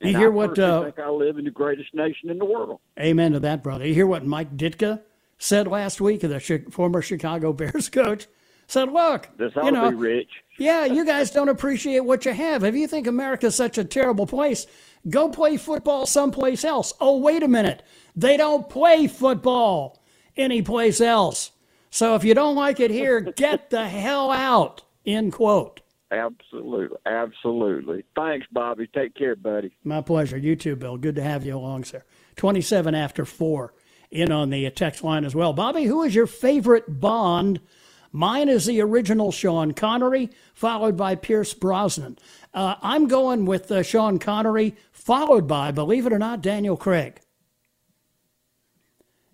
And 0.00 0.12
you 0.12 0.18
hear 0.18 0.32
I 0.32 0.34
what? 0.34 0.58
Uh, 0.58 0.84
think 0.84 0.98
I 0.98 1.08
live 1.10 1.38
in 1.38 1.44
the 1.44 1.50
greatest 1.50 1.94
nation 1.94 2.30
in 2.30 2.38
the 2.38 2.44
world. 2.44 2.80
Amen 2.98 3.32
to 3.32 3.40
that, 3.40 3.62
brother. 3.62 3.86
You 3.86 3.94
hear 3.94 4.06
what 4.06 4.26
Mike 4.26 4.56
Ditka 4.56 5.02
said 5.38 5.68
last 5.68 6.00
week, 6.00 6.20
the 6.22 6.64
former 6.70 7.02
Chicago 7.02 7.52
Bears 7.52 7.88
coach? 7.88 8.26
Said, 8.72 8.90
look, 8.90 9.28
this 9.36 9.52
ought 9.56 9.66
you 9.66 9.72
know, 9.72 9.90
to 9.90 9.96
be 9.96 9.96
rich. 9.96 10.30
yeah, 10.58 10.84
you 10.84 11.04
guys 11.04 11.30
don't 11.30 11.48
appreciate 11.48 12.00
what 12.00 12.24
you 12.24 12.32
have. 12.32 12.64
If 12.64 12.74
you 12.74 12.86
think 12.86 13.06
America's 13.06 13.54
such 13.54 13.78
a 13.78 13.84
terrible 13.84 14.26
place, 14.26 14.66
go 15.08 15.28
play 15.28 15.56
football 15.56 16.06
someplace 16.06 16.64
else. 16.64 16.94
Oh, 17.00 17.18
wait 17.18 17.42
a 17.42 17.48
minute. 17.48 17.82
They 18.16 18.36
don't 18.36 18.68
play 18.68 19.06
football 19.06 20.02
anyplace 20.36 21.00
else. 21.00 21.52
So 21.90 22.14
if 22.14 22.24
you 22.24 22.34
don't 22.34 22.56
like 22.56 22.80
it 22.80 22.90
here, 22.90 23.20
get 23.36 23.70
the 23.70 23.86
hell 23.86 24.30
out. 24.30 24.82
End 25.04 25.32
quote. 25.32 25.80
Absolutely. 26.10 26.98
Absolutely. 27.06 28.04
Thanks, 28.14 28.46
Bobby. 28.52 28.86
Take 28.86 29.14
care, 29.14 29.36
buddy. 29.36 29.74
My 29.84 30.00
pleasure. 30.02 30.36
You 30.36 30.56
too, 30.56 30.76
Bill. 30.76 30.96
Good 30.96 31.16
to 31.16 31.22
have 31.22 31.44
you 31.44 31.56
along, 31.56 31.84
sir. 31.84 32.04
27 32.36 32.94
after 32.94 33.24
4 33.24 33.74
in 34.10 34.30
on 34.30 34.50
the 34.50 34.68
text 34.70 35.02
line 35.02 35.24
as 35.24 35.34
well. 35.34 35.52
Bobby, 35.52 35.84
who 35.84 36.02
is 36.02 36.14
your 36.14 36.26
favorite 36.26 37.00
Bond 37.00 37.60
Mine 38.12 38.50
is 38.50 38.66
the 38.66 38.80
original 38.82 39.32
Sean 39.32 39.72
Connery, 39.72 40.30
followed 40.54 40.96
by 40.98 41.14
Pierce 41.14 41.54
Brosnan. 41.54 42.18
Uh, 42.52 42.74
I'm 42.82 43.08
going 43.08 43.46
with 43.46 43.72
uh, 43.72 43.82
Sean 43.82 44.18
Connery, 44.18 44.76
followed 44.92 45.48
by, 45.48 45.70
believe 45.70 46.06
it 46.06 46.12
or 46.12 46.18
not, 46.18 46.42
Daniel 46.42 46.76
Craig. 46.76 47.20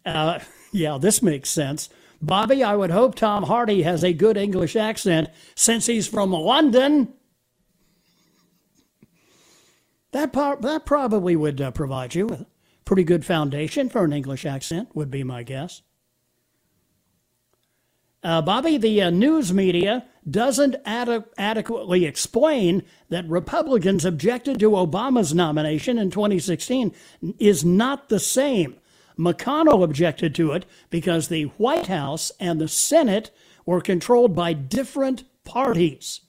Uh, 0.07 0.39
yeah, 0.73 0.97
this 0.97 1.23
makes 1.23 1.51
sense. 1.51 1.89
Bobby, 2.23 2.63
I 2.63 2.77
would 2.77 2.91
hope 2.91 3.15
Tom 3.15 3.45
Hardy 3.45 3.83
has 3.83 4.05
a 4.05 4.13
good 4.13 4.37
English 4.37 4.77
accent 4.77 5.29
since 5.57 5.87
he's 5.87 6.07
from 6.07 6.31
London. 6.31 7.15
That, 10.13 10.33
that 10.33 10.87
probably 10.87 11.37
would 11.37 11.61
uh, 11.61 11.71
provide 11.73 12.15
you 12.15 12.27
with 12.27 12.41
a 12.43 12.47
pretty 12.85 13.05
good 13.05 13.25
foundation 13.25 13.89
for 13.89 14.05
an 14.05 14.13
English 14.13 14.47
accent, 14.47 14.95
would 14.95 15.11
be 15.11 15.23
my 15.23 15.43
guess. 15.43 15.83
Uh, 18.23 18.43
Bobby, 18.43 18.77
the 18.77 19.03
uh, 19.03 19.11
news 19.11 19.53
media 19.53 20.05
doesn't 20.29 20.77
ad- 20.85 21.25
adequately 21.39 22.05
explain 22.05 22.83
that 23.09 23.29
Republicans 23.29 24.05
objected 24.05 24.59
to 24.59 24.71
Obama's 24.71 25.33
nomination 25.33 25.99
in 25.99 26.11
2016 26.11 26.93
is 27.39 27.65
not 27.65 28.09
the 28.09 28.21
same. 28.21 28.77
McConnell 29.19 29.83
objected 29.83 30.35
to 30.35 30.53
it 30.53 30.65
because 30.91 31.29
the 31.29 31.45
White 31.59 31.87
House 31.87 32.31
and 32.39 32.61
the 32.61 32.69
Senate 32.69 33.31
were 33.67 33.81
controlled 33.81 34.35
by 34.35 34.53
different 34.53 35.25
parties. 35.45 36.21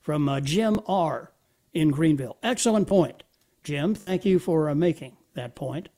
From 0.00 0.28
uh, 0.28 0.40
Jim 0.40 0.78
R. 0.86 1.32
in 1.72 1.90
Greenville. 1.90 2.36
Excellent 2.42 2.86
point. 2.86 3.22
Jim, 3.62 3.94
thank 3.94 4.26
you 4.26 4.38
for 4.38 4.68
uh, 4.68 4.74
making 4.74 5.16
that 5.34 5.54
point. 5.54 5.88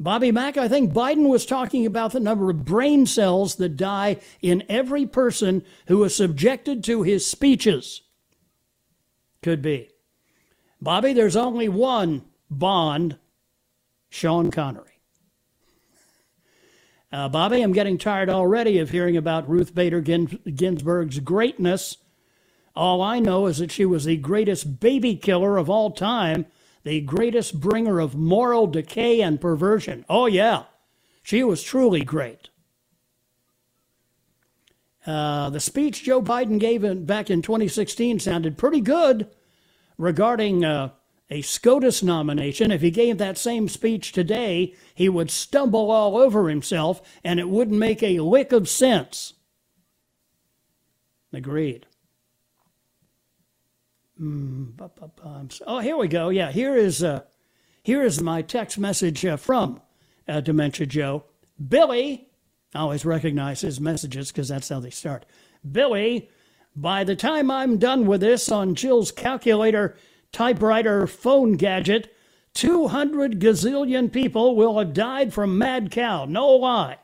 Bobby 0.00 0.30
Mack, 0.30 0.56
I 0.56 0.68
think 0.68 0.92
Biden 0.92 1.28
was 1.28 1.44
talking 1.44 1.84
about 1.84 2.12
the 2.12 2.20
number 2.20 2.50
of 2.50 2.64
brain 2.64 3.04
cells 3.04 3.56
that 3.56 3.76
die 3.76 4.18
in 4.40 4.62
every 4.68 5.06
person 5.06 5.64
who 5.88 6.04
is 6.04 6.14
subjected 6.14 6.84
to 6.84 7.02
his 7.02 7.26
speeches. 7.26 8.02
Could 9.42 9.60
be. 9.60 9.90
Bobby, 10.80 11.12
there's 11.12 11.36
only 11.36 11.68
one 11.68 12.22
Bond, 12.48 13.18
Sean 14.08 14.52
Connery. 14.52 15.00
Uh, 17.10 17.28
Bobby, 17.28 17.62
I'm 17.62 17.72
getting 17.72 17.98
tired 17.98 18.30
already 18.30 18.78
of 18.78 18.90
hearing 18.90 19.16
about 19.16 19.48
Ruth 19.48 19.74
Bader 19.74 20.00
Ginsburg's 20.00 21.18
greatness. 21.20 21.96
All 22.76 23.02
I 23.02 23.18
know 23.18 23.46
is 23.46 23.58
that 23.58 23.72
she 23.72 23.84
was 23.84 24.04
the 24.04 24.16
greatest 24.16 24.78
baby 24.78 25.16
killer 25.16 25.56
of 25.56 25.68
all 25.68 25.90
time 25.90 26.46
the 26.84 27.00
greatest 27.00 27.60
bringer 27.60 28.00
of 28.00 28.14
moral 28.14 28.66
decay 28.66 29.20
and 29.20 29.40
perversion. 29.40 30.04
Oh, 30.08 30.26
yeah, 30.26 30.64
she 31.22 31.42
was 31.42 31.62
truly 31.62 32.02
great. 32.02 32.48
Uh, 35.06 35.48
the 35.50 35.60
speech 35.60 36.02
Joe 36.02 36.20
Biden 36.20 36.58
gave 36.58 36.84
in, 36.84 37.06
back 37.06 37.30
in 37.30 37.40
2016 37.40 38.20
sounded 38.20 38.58
pretty 38.58 38.80
good 38.80 39.30
regarding 39.96 40.64
uh, 40.64 40.90
a 41.30 41.42
SCOTUS 41.42 42.02
nomination. 42.02 42.70
If 42.70 42.82
he 42.82 42.90
gave 42.90 43.18
that 43.18 43.38
same 43.38 43.68
speech 43.68 44.12
today, 44.12 44.74
he 44.94 45.08
would 45.08 45.30
stumble 45.30 45.90
all 45.90 46.16
over 46.16 46.48
himself 46.48 47.00
and 47.24 47.40
it 47.40 47.48
wouldn't 47.48 47.78
make 47.78 48.02
a 48.02 48.20
lick 48.20 48.52
of 48.52 48.68
sense. 48.68 49.34
Agreed. 51.32 51.86
Mm, 54.20 54.72
oh, 55.66 55.78
here 55.78 55.96
we 55.96 56.08
go. 56.08 56.28
Yeah, 56.28 56.50
here 56.50 56.76
is 56.76 57.04
uh, 57.04 57.22
here 57.82 58.02
is 58.02 58.20
my 58.20 58.42
text 58.42 58.78
message 58.78 59.24
uh, 59.24 59.36
from 59.36 59.80
uh, 60.26 60.40
Dementia 60.40 60.86
Joe. 60.86 61.24
Billy, 61.68 62.28
I 62.74 62.80
always 62.80 63.04
recognize 63.04 63.60
his 63.60 63.80
messages 63.80 64.32
because 64.32 64.48
that's 64.48 64.68
how 64.68 64.80
they 64.80 64.90
start. 64.90 65.24
Billy, 65.70 66.30
by 66.74 67.04
the 67.04 67.16
time 67.16 67.50
I'm 67.50 67.78
done 67.78 68.06
with 68.06 68.20
this 68.20 68.50
on 68.50 68.74
Jill's 68.74 69.12
calculator, 69.12 69.96
typewriter, 70.32 71.06
phone 71.06 71.52
gadget, 71.52 72.14
200 72.54 73.40
gazillion 73.40 74.12
people 74.12 74.56
will 74.56 74.78
have 74.78 74.92
died 74.92 75.32
from 75.32 75.58
mad 75.58 75.90
cow. 75.92 76.24
No 76.24 76.48
lie. 76.48 76.98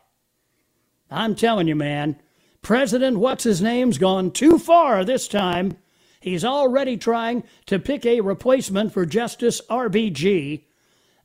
I'm 1.11 1.37
telling 1.37 1.69
you, 1.69 1.77
man, 1.77 2.21
President 2.61 3.19
What's 3.19 3.45
His 3.45 3.63
Name's 3.63 3.99
gone 3.99 4.33
too 4.33 4.59
far 4.59 5.05
this 5.05 5.29
time. 5.29 5.77
He's 6.25 6.43
already 6.43 6.97
trying 6.97 7.45
to 7.67 7.79
pick 7.79 8.07
a 8.07 8.23
replacement 8.23 8.95
for 8.95 9.05
Justice 9.05 9.61
RBG. 9.69 10.63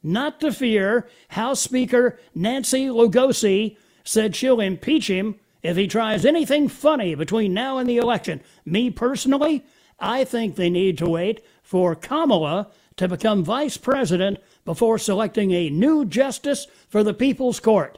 Not 0.03 0.41
to 0.41 0.51
fear, 0.51 1.07
House 1.29 1.61
Speaker 1.61 2.19
Nancy 2.35 2.87
Lugosi 2.87 3.77
said 4.03 4.35
she'll 4.35 4.59
impeach 4.59 5.09
him 5.09 5.35
if 5.63 5.77
he 5.77 5.87
tries 5.87 6.25
anything 6.25 6.67
funny 6.67 7.15
between 7.15 7.53
now 7.53 7.77
and 7.77 7.87
the 7.87 7.95
election. 7.95 8.41
Me 8.65 8.89
personally, 8.89 9.63
I 10.01 10.25
think 10.25 10.57
they 10.57 10.69
need 10.69 10.97
to 10.97 11.09
wait 11.09 11.45
for 11.63 11.95
Kamala 11.95 12.67
to 12.97 13.07
become 13.07 13.41
vice 13.41 13.77
president 13.77 14.39
before 14.65 14.99
selecting 14.99 15.51
a 15.51 15.69
new 15.69 16.03
justice 16.03 16.67
for 16.89 17.05
the 17.05 17.13
People's 17.13 17.61
Court. 17.61 17.97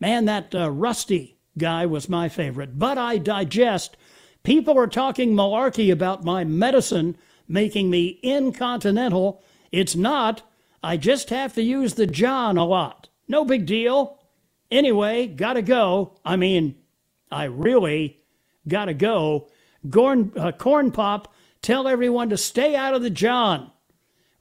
Man, 0.00 0.24
that 0.24 0.54
uh, 0.54 0.70
Rusty 0.70 1.36
guy 1.58 1.84
was 1.84 2.08
my 2.08 2.30
favorite. 2.30 2.78
But 2.78 2.96
I 2.96 3.18
digest. 3.18 3.97
People 4.42 4.78
are 4.78 4.86
talking 4.86 5.34
malarkey 5.34 5.92
about 5.92 6.24
my 6.24 6.44
medicine 6.44 7.16
making 7.48 7.90
me 7.90 8.18
incontinental. 8.22 9.42
It's 9.72 9.96
not. 9.96 10.42
I 10.82 10.96
just 10.96 11.30
have 11.30 11.54
to 11.54 11.62
use 11.62 11.94
the 11.94 12.06
John 12.06 12.56
a 12.56 12.64
lot. 12.64 13.08
No 13.26 13.44
big 13.44 13.66
deal. 13.66 14.18
Anyway, 14.70 15.26
gotta 15.26 15.62
go. 15.62 16.18
I 16.24 16.36
mean, 16.36 16.76
I 17.30 17.44
really 17.44 18.20
gotta 18.66 18.94
go. 18.94 19.48
Corn, 19.90 20.32
uh, 20.36 20.52
corn 20.52 20.90
Pop, 20.90 21.32
tell 21.62 21.88
everyone 21.88 22.30
to 22.30 22.36
stay 22.36 22.76
out 22.76 22.94
of 22.94 23.02
the 23.02 23.10
John. 23.10 23.70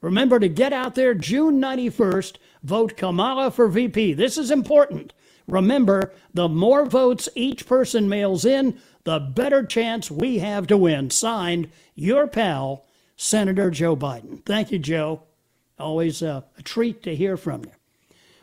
Remember 0.02 0.40
to 0.40 0.50
get 0.50 0.74
out 0.74 0.96
there 0.96 1.14
June 1.14 1.60
91st, 1.60 2.36
vote 2.68 2.98
Kamala 2.98 3.50
for 3.50 3.70
VP. 3.70 4.14
This 4.14 4.38
is 4.38 4.52
important. 4.52 5.14
Remember, 5.48 6.12
the 6.34 6.50
more 6.50 6.86
votes 6.86 7.30
each 7.34 7.66
person 7.66 8.10
mails 8.10 8.44
in, 8.44 8.78
the 9.06 9.20
better 9.20 9.66
chance 9.66 10.12
we 10.12 10.40
have 10.40 10.68
to 10.68 10.78
win. 10.78 11.10
Signed, 11.10 11.70
your 11.96 12.28
pal, 12.28 12.86
Senator 13.16 13.72
Joe 13.72 13.96
Biden. 13.96 14.46
Thank 14.46 14.72
you, 14.72 14.80
Joe. 14.80 15.24
Always 15.80 16.22
uh, 16.22 16.42
a 16.58 16.62
treat 16.62 17.02
to 17.04 17.16
hear 17.16 17.38
from 17.38 17.64
you. 17.64 17.72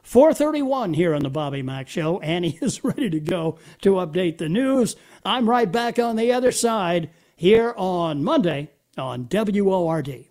431 0.02 0.94
here 0.94 1.14
on 1.14 1.22
the 1.22 1.30
Bobby 1.30 1.62
Mack 1.62 1.88
Show. 1.88 2.18
Annie 2.20 2.58
is 2.62 2.82
ready 2.82 3.10
to 3.10 3.20
go 3.20 3.58
to 3.82 3.92
update 3.94 4.38
the 4.38 4.48
news. 4.48 4.96
I'm 5.24 5.48
right 5.48 5.70
back 5.70 5.98
on 5.98 6.16
the 6.16 6.32
other 6.32 6.52
side 6.52 7.10
here 7.36 7.74
on 7.76 8.24
Monday 8.24 8.70
on 8.96 9.28
WORD. 9.30 10.26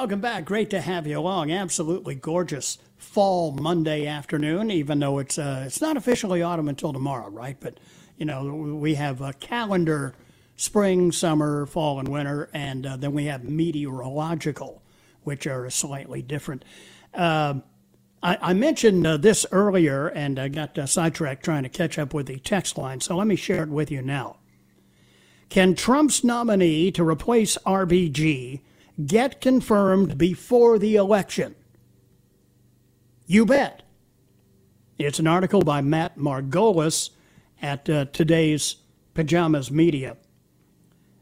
Welcome 0.00 0.22
back. 0.22 0.46
Great 0.46 0.70
to 0.70 0.80
have 0.80 1.06
you 1.06 1.18
along. 1.18 1.52
Absolutely 1.52 2.14
gorgeous 2.14 2.78
fall 2.96 3.52
Monday 3.52 4.06
afternoon, 4.06 4.70
even 4.70 4.98
though 4.98 5.18
it's 5.18 5.36
uh, 5.36 5.64
it's 5.66 5.82
not 5.82 5.98
officially 5.98 6.40
autumn 6.40 6.70
until 6.70 6.94
tomorrow, 6.94 7.28
right? 7.28 7.58
But 7.60 7.76
you 8.16 8.24
know 8.24 8.46
we 8.46 8.94
have 8.94 9.20
a 9.20 9.34
calendar 9.34 10.14
spring, 10.56 11.12
summer, 11.12 11.66
fall, 11.66 11.98
and 11.98 12.08
winter, 12.08 12.48
and 12.54 12.86
uh, 12.86 12.96
then 12.96 13.12
we 13.12 13.26
have 13.26 13.44
meteorological, 13.44 14.80
which 15.24 15.46
are 15.46 15.68
slightly 15.68 16.22
different. 16.22 16.64
Uh, 17.12 17.56
I, 18.22 18.38
I, 18.40 18.52
mentioned 18.54 19.06
uh, 19.06 19.18
this 19.18 19.44
earlier, 19.52 20.06
and 20.08 20.38
I 20.38 20.48
got 20.48 20.78
uh, 20.78 20.86
sidetracked 20.86 21.44
trying 21.44 21.64
to 21.64 21.68
catch 21.68 21.98
up 21.98 22.14
with 22.14 22.24
the 22.24 22.38
text 22.38 22.78
line, 22.78 23.02
so 23.02 23.18
let 23.18 23.26
me 23.26 23.36
share 23.36 23.64
it 23.64 23.68
with 23.68 23.90
you 23.90 24.00
now. 24.00 24.38
Can 25.50 25.74
Trump's 25.74 26.24
nominee 26.24 26.90
to 26.92 27.04
replace 27.04 27.58
RBG 27.66 28.62
get 29.06 29.40
confirmed 29.40 30.18
before 30.18 30.78
the 30.78 30.96
election? 30.96 31.54
You 33.26 33.46
bet. 33.46 33.82
It's 34.98 35.18
an 35.18 35.26
article 35.26 35.62
by 35.62 35.80
Matt 35.80 36.18
Margolis 36.18 37.10
at 37.62 37.88
uh, 37.88 38.06
today's 38.06 38.76
Pajamas 39.14 39.70
Media. 39.70 40.16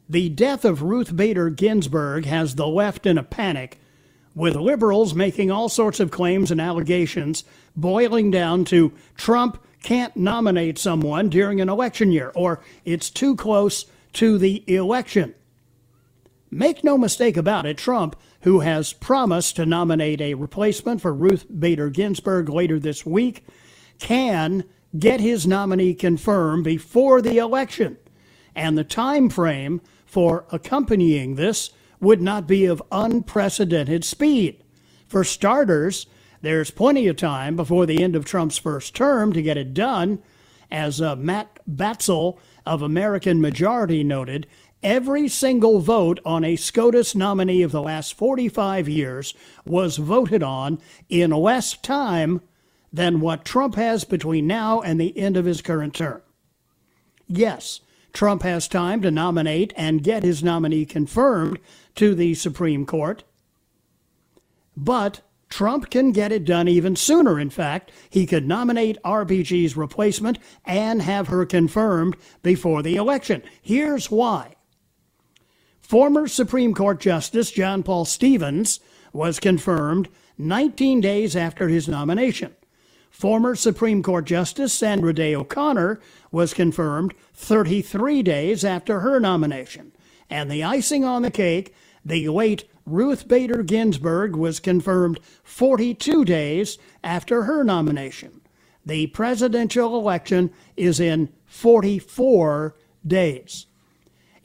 The 0.09 0.29
death 0.31 0.65
of 0.65 0.83
Ruth 0.83 1.15
Bader 1.15 1.51
Ginsburg 1.51 2.25
has 2.25 2.55
the 2.55 2.67
left 2.67 3.07
in 3.07 3.19
a 3.19 3.23
panic, 3.23 3.79
with 4.35 4.57
liberals 4.57 5.15
making 5.15 5.51
all 5.51 5.69
sorts 5.69 6.01
of 6.01 6.11
claims 6.11 6.51
and 6.51 6.61
allegations, 6.61 7.45
boiling 7.77 8.31
down 8.31 8.65
to 8.67 8.93
Trump 9.17 9.63
can't 9.83 10.17
nominate 10.17 10.79
someone 10.79 11.29
during 11.29 11.61
an 11.61 11.69
election 11.69 12.11
year, 12.11 12.33
or 12.35 12.61
it's 12.85 13.11
too 13.11 13.37
close 13.37 13.87
to 14.15 14.39
the 14.39 14.65
election. 14.67 15.35
Make 16.51 16.83
no 16.83 16.97
mistake 16.97 17.37
about 17.37 17.67
it, 17.67 17.77
Trump, 17.77 18.17
who 18.43 18.61
has 18.61 18.93
promised 18.93 19.57
to 19.57 19.67
nominate 19.67 20.21
a 20.21 20.35
replacement 20.35 21.03
for 21.03 21.13
Ruth 21.13 21.45
Bader 21.49 21.91
Ginsburg 21.91 22.49
later 22.49 22.79
this 22.79 23.05
week, 23.05 23.45
can 23.99 24.65
get 24.99 25.21
his 25.21 25.47
nominee 25.47 25.95
confirmed 25.95 26.65
before 26.65 27.21
the 27.21 27.37
election. 27.39 27.99
And 28.55 28.79
the 28.79 28.85
time 28.85 29.29
frame 29.29 29.83
for 30.07 30.47
accompanying 30.51 31.35
this 31.35 31.71
would 32.01 32.23
not 32.23 32.47
be 32.47 32.65
of 32.65 32.83
unprecedented 32.91 34.05
speed. 34.05 34.65
For 35.07 35.25
starters, 35.25 36.07
there's 36.41 36.71
plenty 36.71 37.09
of 37.09 37.17
time 37.17 37.57
before 37.57 37.85
the 37.85 38.03
end 38.03 38.17
of 38.17 38.25
Trump's 38.25 38.59
first 38.59 38.95
term 38.95 39.33
to 39.33 39.43
get 39.43 39.57
it 39.57 39.75
done. 39.75 40.23
As 40.71 41.01
uh, 41.01 41.17
Matt 41.17 41.61
Batzel 41.69 42.39
of 42.67 42.83
American 42.83 43.41
Majority 43.41 44.05
noted, 44.05 44.47
Every 44.83 45.27
single 45.27 45.81
vote 45.81 46.21
on 46.25 46.45
a 46.45 46.55
SCOTUS 46.55 47.17
nominee 47.17 47.63
of 47.63 47.73
the 47.73 47.83
last 47.83 48.15
45 48.15 48.89
years 48.89 49.35
was 49.67 49.97
voted 49.97 50.43
on 50.43 50.81
in 51.09 51.33
less 51.33 51.77
time 51.77 52.43
than 52.93 53.21
what 53.21 53.45
Trump 53.45 53.75
has 53.75 54.05
between 54.05 54.47
now 54.47 54.81
and 54.81 55.01
the 55.01 55.17
end 55.19 55.37
of 55.37 55.47
his 55.47 55.63
current 55.63 55.95
term. 55.95 56.23
Yes, 57.27 57.81
Trump 58.13 58.43
has 58.43 58.69
time 58.69 59.03
to 59.03 59.11
nominate 59.11 59.73
and 59.77 60.03
get 60.03 60.23
his 60.23 60.45
nominee 60.45 60.87
confirmed 60.87 61.59
to 61.97 62.15
the 62.15 62.35
Supreme 62.35 62.87
Court. 62.87 63.25
But 64.77 65.23
Trump 65.49 65.91
can 65.91 66.13
get 66.13 66.31
it 66.31 66.45
done 66.45 66.69
even 66.69 66.95
sooner. 66.95 67.41
In 67.41 67.51
fact, 67.51 67.91
he 68.09 68.27
could 68.27 68.47
nominate 68.47 69.03
RBG's 69.05 69.77
replacement 69.77 70.39
and 70.65 71.03
have 71.03 71.29
her 71.29 71.45
confirmed 71.45 72.17
before 72.43 72.83
the 72.83 72.97
election. 72.97 73.43
Here's 73.61 74.11
why. 74.11 74.55
Former 75.89 76.29
Supreme 76.29 76.75
Court 76.75 77.01
Justice 77.01 77.51
John 77.51 77.83
Paul 77.83 78.05
Stevens 78.05 78.79
was 79.15 79.41
confirmed 79.41 80.11
19 80.37 81.01
days 81.01 81.35
after 81.35 81.69
his 81.69 81.89
nomination. 81.89 82.55
Former 83.09 83.55
Supreme 83.55 84.03
Court 84.03 84.27
Justice 84.27 84.75
Sandra 84.75 85.15
Day 85.15 85.35
O'Connor 85.35 85.99
was 86.31 86.53
confirmed 86.53 87.15
33 87.33 88.23
days 88.23 88.67
after 88.67 89.01
her 89.01 89.19
nomination. 89.19 89.93
And 90.29 90.51
the 90.51 90.63
icing 90.63 91.07
on 91.07 91.23
the 91.23 91.31
cake, 91.31 91.75
the 92.05 92.29
late 92.29 92.69
Ruth 92.85 93.27
Bader 93.27 93.63
Ginsburg 93.63 94.37
was 94.37 94.61
confirmed 94.61 95.19
42 95.43 96.23
days 96.27 96.77
after 97.03 97.45
her 97.45 97.65
nomination. 97.65 98.43
The 98.85 99.07
presidential 99.07 99.99
election 99.99 100.53
is 100.77 101.01
in 101.01 101.31
44 101.47 102.77
days. 103.07 103.65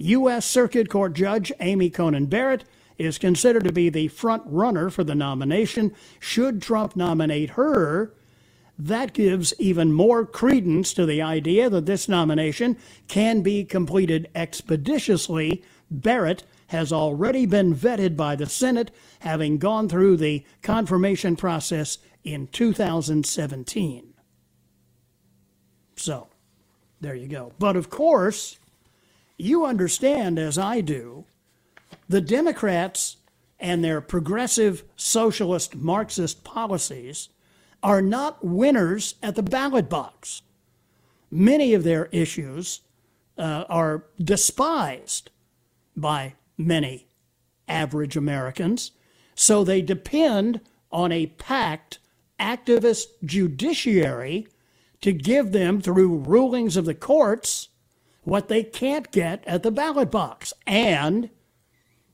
U.S. 0.04 0.46
Circuit 0.46 0.89
Court 0.89 1.13
Judge 1.13 1.52
Amy 1.62 1.89
Coney 1.89 2.26
Barrett 2.26 2.66
is 2.98 3.18
considered 3.18 3.63
to 3.63 3.72
be 3.72 3.89
the 3.89 4.10
front 4.10 4.44
runner 4.46 4.89
for 4.89 5.06
the 5.06 5.16
nomination. 5.16 5.96
Should 6.20 6.62
Trump 6.62 6.98
nominate 6.98 7.52
her, 7.52 8.13
that 8.78 9.13
gives 9.13 9.54
even 9.60 9.94
more 9.94 10.26
credence 10.26 10.94
to 10.96 11.06
the 11.06 11.22
idea 11.22 11.70
that 11.70 11.86
this 11.86 12.10
nomination 12.10 12.78
can 13.08 13.42
be 13.42 13.63
completed 13.63 14.30
expeditiously. 14.36 15.63
Barrett 15.89 16.44
has 16.68 16.92
already 16.92 17.46
been 17.46 17.74
vetted 17.74 18.18
by 18.18 18.36
the 18.36 18.48
Senate, 18.48 18.92
having 19.20 19.58
gone 19.58 19.88
through 19.88 20.18
the 20.18 20.44
confirmation 20.62 21.38
process 21.38 21.98
in 22.26 22.48
2017. 22.48 24.13
So, 25.96 26.28
there 27.00 27.16
you 27.16 27.28
go. 27.28 27.54
But 27.58 27.78
of 27.78 27.89
course, 27.89 28.58
you 29.38 29.65
understand, 29.65 30.38
as 30.38 30.58
I 30.58 30.82
do, 30.82 31.26
the 32.08 32.22
Democrats 32.22 33.17
and 33.60 33.84
their 33.84 34.02
progressive 34.02 34.84
socialist 34.96 35.76
Marxist 35.76 36.43
policies 36.43 37.30
are 37.82 38.02
not 38.02 38.43
winners 38.43 39.15
at 39.22 39.36
the 39.36 39.43
ballot 39.43 39.89
box. 39.89 40.41
Many 41.32 41.74
of 41.74 41.84
their 41.84 42.06
issues 42.08 42.82
uh, 43.38 43.65
are 43.69 44.06
despised 44.22 45.32
by 45.96 46.36
many 46.58 47.08
average 47.67 48.15
Americans, 48.15 48.91
so 49.36 49.63
they 49.63 49.82
depend 49.82 50.62
on 50.91 51.12
a 51.12 51.28
packed 51.28 52.00
activist 52.39 53.06
judiciary 53.24 54.48
to 55.02 55.12
give 55.12 55.52
them, 55.52 55.82
through 55.82 56.17
rulings 56.17 56.78
of 56.78 56.86
the 56.86 56.93
courts, 56.93 57.69
what 58.23 58.47
they 58.47 58.63
can't 58.63 59.12
get 59.12 59.43
at 59.45 59.63
the 59.63 59.71
ballot 59.71 60.12
box. 60.12 60.53
And 60.65 61.29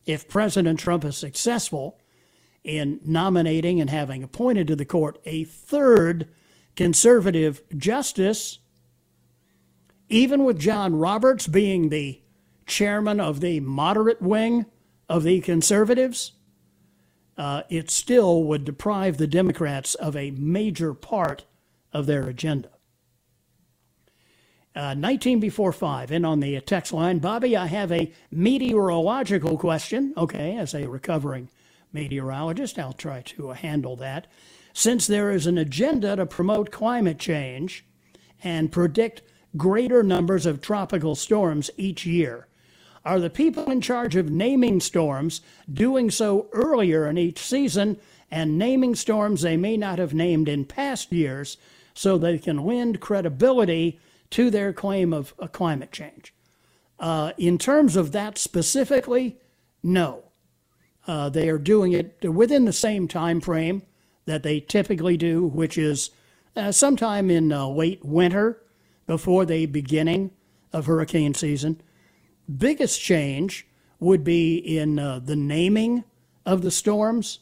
if 0.05 0.27
President 0.27 0.79
Trump 0.79 1.05
is 1.05 1.17
successful 1.17 1.99
in 2.63 2.99
nominating 3.05 3.79
and 3.79 3.89
having 3.89 4.23
appointed 4.23 4.67
to 4.67 4.75
the 4.75 4.85
court 4.85 5.19
a 5.25 5.43
third 5.43 6.27
conservative 6.75 7.61
justice, 7.77 8.59
even 10.09 10.43
with 10.43 10.59
John 10.59 10.95
Roberts 10.95 11.47
being 11.47 11.89
the 11.89 12.21
chairman 12.65 13.19
of 13.19 13.39
the 13.39 13.59
moderate 13.59 14.21
wing 14.21 14.65
of 15.07 15.23
the 15.23 15.41
conservatives, 15.41 16.33
uh, 17.37 17.63
it 17.69 17.89
still 17.89 18.43
would 18.43 18.65
deprive 18.65 19.17
the 19.17 19.27
Democrats 19.27 19.95
of 19.95 20.15
a 20.15 20.31
major 20.31 20.93
part 20.93 21.45
of 21.93 22.05
their 22.05 22.27
agenda. 22.27 22.69
Uh, 24.75 24.93
19 24.93 25.39
before 25.39 25.73
5, 25.73 26.11
in 26.11 26.23
on 26.23 26.39
the 26.39 26.59
text 26.61 26.93
line. 26.93 27.17
Bobby, 27.17 27.57
I 27.57 27.65
have 27.65 27.91
a 27.91 28.11
meteorological 28.31 29.57
question. 29.57 30.13
Okay, 30.15 30.57
as 30.57 30.75
a 30.75 30.87
recovering 30.87 31.49
meteorologist, 31.91 32.77
I'll 32.77 32.93
try 32.93 33.21
to 33.21 33.49
handle 33.49 33.95
that. 33.95 34.27
Since 34.73 35.07
there 35.07 35.31
is 35.31 35.47
an 35.47 35.57
agenda 35.57 36.15
to 36.15 36.25
promote 36.27 36.71
climate 36.71 37.17
change 37.17 37.83
and 38.43 38.71
predict 38.71 39.23
greater 39.57 40.03
numbers 40.03 40.45
of 40.45 40.61
tropical 40.61 41.15
storms 41.15 41.71
each 41.75 42.05
year, 42.05 42.47
are 43.03 43.19
the 43.19 43.29
people 43.29 43.71
in 43.71 43.81
charge 43.81 44.15
of 44.15 44.29
naming 44.29 44.79
storms 44.79 45.41
doing 45.71 46.11
so 46.11 46.47
earlier 46.53 47.07
in 47.07 47.17
each 47.17 47.39
season 47.39 47.97
and 48.29 48.57
naming 48.57 48.93
storms 48.93 49.41
they 49.41 49.57
may 49.57 49.75
not 49.75 49.97
have 49.97 50.13
named 50.13 50.47
in 50.47 50.63
past 50.63 51.11
years 51.11 51.57
so 51.95 52.17
they 52.17 52.37
can 52.37 52.63
lend 52.63 52.99
credibility 52.99 53.99
to 54.31 54.49
their 54.49 54.73
claim 54.73 55.13
of 55.13 55.33
a 55.39 55.47
climate 55.47 55.91
change. 55.91 56.33
Uh, 56.99 57.31
in 57.37 57.57
terms 57.57 57.95
of 57.95 58.11
that 58.11 58.37
specifically, 58.37 59.37
no. 59.81 60.23
Uh, 61.07 61.29
they 61.29 61.49
are 61.49 61.57
doing 61.57 61.93
it 61.93 62.29
within 62.29 62.65
the 62.65 62.73
same 62.73 63.07
time 63.07 63.41
frame 63.41 63.81
that 64.25 64.43
they 64.43 64.59
typically 64.59 65.17
do, 65.17 65.45
which 65.47 65.77
is 65.77 66.11
uh, 66.55 66.71
sometime 66.71 67.31
in 67.31 67.51
uh, 67.51 67.67
late 67.67 68.03
winter 68.03 68.61
before 69.07 69.45
the 69.45 69.65
beginning 69.65 70.29
of 70.71 70.85
hurricane 70.85 71.33
season. 71.33 71.81
Biggest 72.57 73.01
change 73.01 73.65
would 73.99 74.23
be 74.23 74.57
in 74.57 74.99
uh, 74.99 75.19
the 75.19 75.35
naming 75.35 76.03
of 76.45 76.61
the 76.61 76.71
storms. 76.71 77.39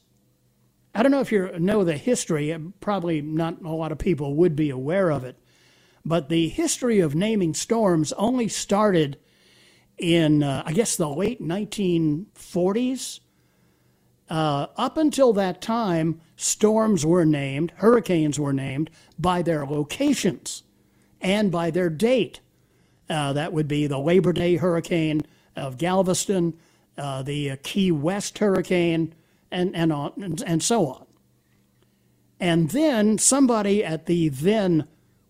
I 0.96 1.04
don't 1.04 1.12
know 1.12 1.20
if 1.20 1.32
you 1.32 1.52
know 1.60 1.84
the 1.84 1.98
history, 1.98 2.58
probably 2.80 3.22
not 3.22 3.62
a 3.64 3.70
lot 3.70 3.92
of 3.92 3.98
people 3.98 4.36
would 4.36 4.56
be 4.56 4.70
aware 4.70 5.12
of 5.12 5.24
it. 5.24 5.36
But 6.08 6.30
the 6.30 6.48
history 6.48 7.02
of 7.02 7.16
naming 7.16 7.54
storms 7.54 8.14
only 8.14 8.48
started 8.48 9.18
in, 9.98 10.42
uh, 10.42 10.64
I 10.66 10.72
guess, 10.72 10.96
the 10.96 11.10
late 11.10 11.42
1940s. 11.42 13.20
Uh, 14.30 14.68
up 14.78 14.96
until 14.98 15.34
that 15.34 15.62
time, 15.62 16.22
storms 16.38 17.06
were 17.06 17.26
named, 17.26 17.74
hurricanes 17.76 18.40
were 18.40 18.54
named 18.54 18.90
by 19.20 19.42
their 19.42 19.66
locations 19.66 20.64
and 21.20 21.52
by 21.52 21.72
their 21.72 21.90
date. 21.90 22.40
Uh, 23.10 23.34
that 23.34 23.52
would 23.52 23.68
be 23.68 23.86
the 23.86 24.00
Labor 24.00 24.32
Day 24.32 24.56
hurricane 24.56 25.24
of 25.58 25.78
Galveston, 25.78 26.54
uh, 26.98 27.22
the 27.22 27.58
Key 27.64 27.92
West 27.92 28.38
hurricane, 28.38 29.14
and, 29.52 29.76
and, 29.76 29.92
on, 29.92 30.14
and, 30.16 30.42
and 30.44 30.64
so 30.64 30.88
on. 30.88 31.06
And 32.40 32.70
then 32.70 33.18
somebody 33.18 33.84
at 33.84 34.06
the 34.06 34.30
then 34.30 34.88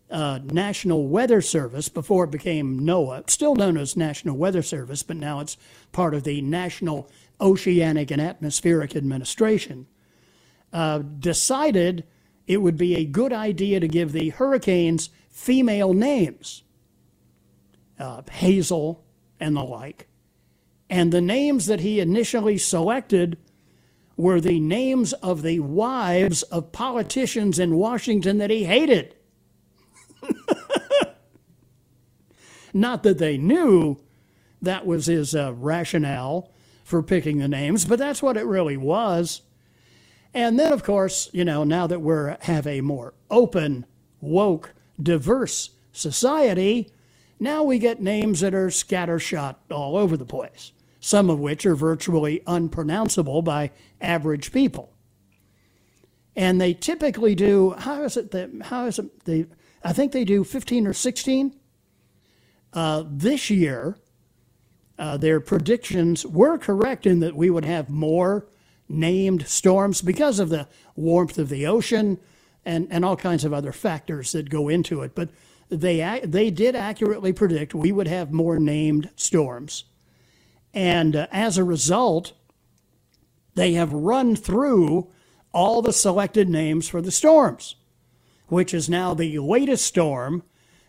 uh, 0.10 0.39
National 0.43 1.08
Weather 1.08 1.41
Service 1.41 1.89
before 1.89 2.26
it 2.26 2.32
became 2.32 2.80
NOAA, 2.80 3.30
still 3.30 3.56
known 3.56 3.78
as 3.78 3.98
National 3.98 4.38
Weather 4.38 4.62
Service, 4.62 5.04
but 5.04 5.17
now 5.17 5.39
it's 5.39 5.58
part 5.91 6.13
of 6.13 6.24
the 6.24 6.41
National 6.41 7.10
Oceanic 7.41 8.12
and 8.12 8.22
Atmospheric 8.22 8.96
Administration, 8.96 9.88
uh, 10.74 11.00
decided 11.00 12.06
it 12.46 12.62
would 12.62 12.78
be 12.78 12.96
a 12.96 13.06
good 13.06 13.34
idea 13.34 13.80
to 13.80 13.88
give 13.88 14.12
the 14.12 14.30
hurricanes 14.30 15.10
female 15.30 15.93
names, 15.93 16.63
uh, 18.00 18.22
Hazel 18.32 19.04
and 19.39 19.56
the 19.56 19.63
like. 19.63 20.08
And 20.89 21.12
the 21.12 21.22
names 21.22 21.65
that 21.65 21.82
he 21.82 22.00
initially 22.00 22.58
selected 22.58 23.38
were 24.15 24.39
the 24.39 24.60
names 24.60 25.13
of 25.13 25.41
the 25.41 25.60
wives 25.60 26.43
of 26.43 26.72
politicians 26.72 27.60
in 27.60 27.76
Washington 27.76 28.38
that 28.38 28.50
he 28.50 28.63
hated. 28.63 29.13
Not 32.74 33.04
that 33.04 33.18
they 33.18 33.38
knew 33.38 34.00
that 34.62 34.86
was 34.86 35.06
his 35.06 35.36
uh, 35.36 35.54
rationale 35.54 36.52
for 36.84 37.04
picking 37.04 37.40
the 37.40 37.48
names, 37.48 37.86
but 37.86 38.00
that's 38.00 38.22
what 38.22 38.38
it 38.38 38.46
really 38.46 38.78
was. 38.78 39.42
And 40.34 40.60
then, 40.60 40.72
of 40.72 40.84
course, 40.84 41.30
you 41.34 41.44
know, 41.46 41.64
now 41.64 41.88
that 41.88 42.00
we 42.00 42.34
have 42.42 42.68
a 42.68 42.82
more 42.82 43.14
open, 43.30 43.86
woke, 44.22 44.74
diverse 45.02 45.72
society, 45.92 46.92
now 47.40 47.64
we 47.64 47.80
get 47.80 48.02
names 48.02 48.40
that 48.42 48.54
are 48.54 48.68
scattershot 48.68 49.56
all 49.72 49.98
over 49.98 50.18
the 50.18 50.26
place, 50.26 50.72
some 51.00 51.30
of 51.30 51.40
which 51.40 51.66
are 51.66 51.76
virtually 51.76 52.42
unpronounceable 52.48 53.42
by 53.42 53.72
average 54.02 54.52
people. 54.52 54.94
And 56.36 56.62
they 56.62 56.74
typically 56.74 57.36
do, 57.36 57.72
how 57.72 58.04
is 58.04 58.16
it 58.16 58.32
that, 58.32 58.52
how 58.64 58.86
is 58.86 59.00
it, 59.00 59.26
they, 59.26 59.48
I 59.84 59.92
think 59.94 60.12
they 60.12 60.24
do 60.24 60.44
15 60.44 60.86
or 60.86 60.94
16 60.94 61.56
uh, 62.78 63.04
this 63.10 63.50
year, 63.50 63.98
uh, 65.00 65.18
their 65.18 65.40
predictions 65.40 66.24
were 66.28 66.60
correct 66.60 67.08
in 67.08 67.22
that 67.22 67.36
we 67.36 67.50
would 67.50 67.66
have 67.66 67.90
more 67.90 68.46
named 68.88 69.48
storms 69.48 70.04
because 70.04 70.38
of 70.38 70.50
the 70.50 70.68
warmth 70.96 71.40
of 71.40 71.50
the 71.50 71.66
ocean 71.66 72.20
and, 72.63 72.88
and 72.92 73.04
all 73.04 73.16
kinds 73.16 73.44
of 73.44 73.52
other 73.52 73.72
factors 73.72 74.32
that 74.34 74.52
go 74.52 74.70
into 74.70 75.02
it. 75.02 75.16
But 75.16 75.30
they, 75.70 76.22
they 76.24 76.52
did 76.52 76.76
accurately 76.76 77.34
predict 77.34 77.74
we 77.74 77.92
would 77.92 78.08
have 78.08 78.32
more 78.32 78.60
named 78.60 79.10
storms. 79.16 79.86
And 80.72 81.16
uh, 81.16 81.26
as 81.32 81.58
a 81.58 81.63
result, 81.63 82.34
they 83.56 83.74
have 83.74 83.92
run 83.92 84.36
through 84.36 85.10
all 85.52 85.82
the 85.82 85.94
selected 85.94 86.48
names 86.48 86.88
for 86.88 87.02
the 87.02 87.10
storms, 87.12 87.74
which 88.50 88.72
is 88.72 88.88
now 88.88 89.16
the 89.16 89.40
latest 89.40 89.84
storm 89.84 90.44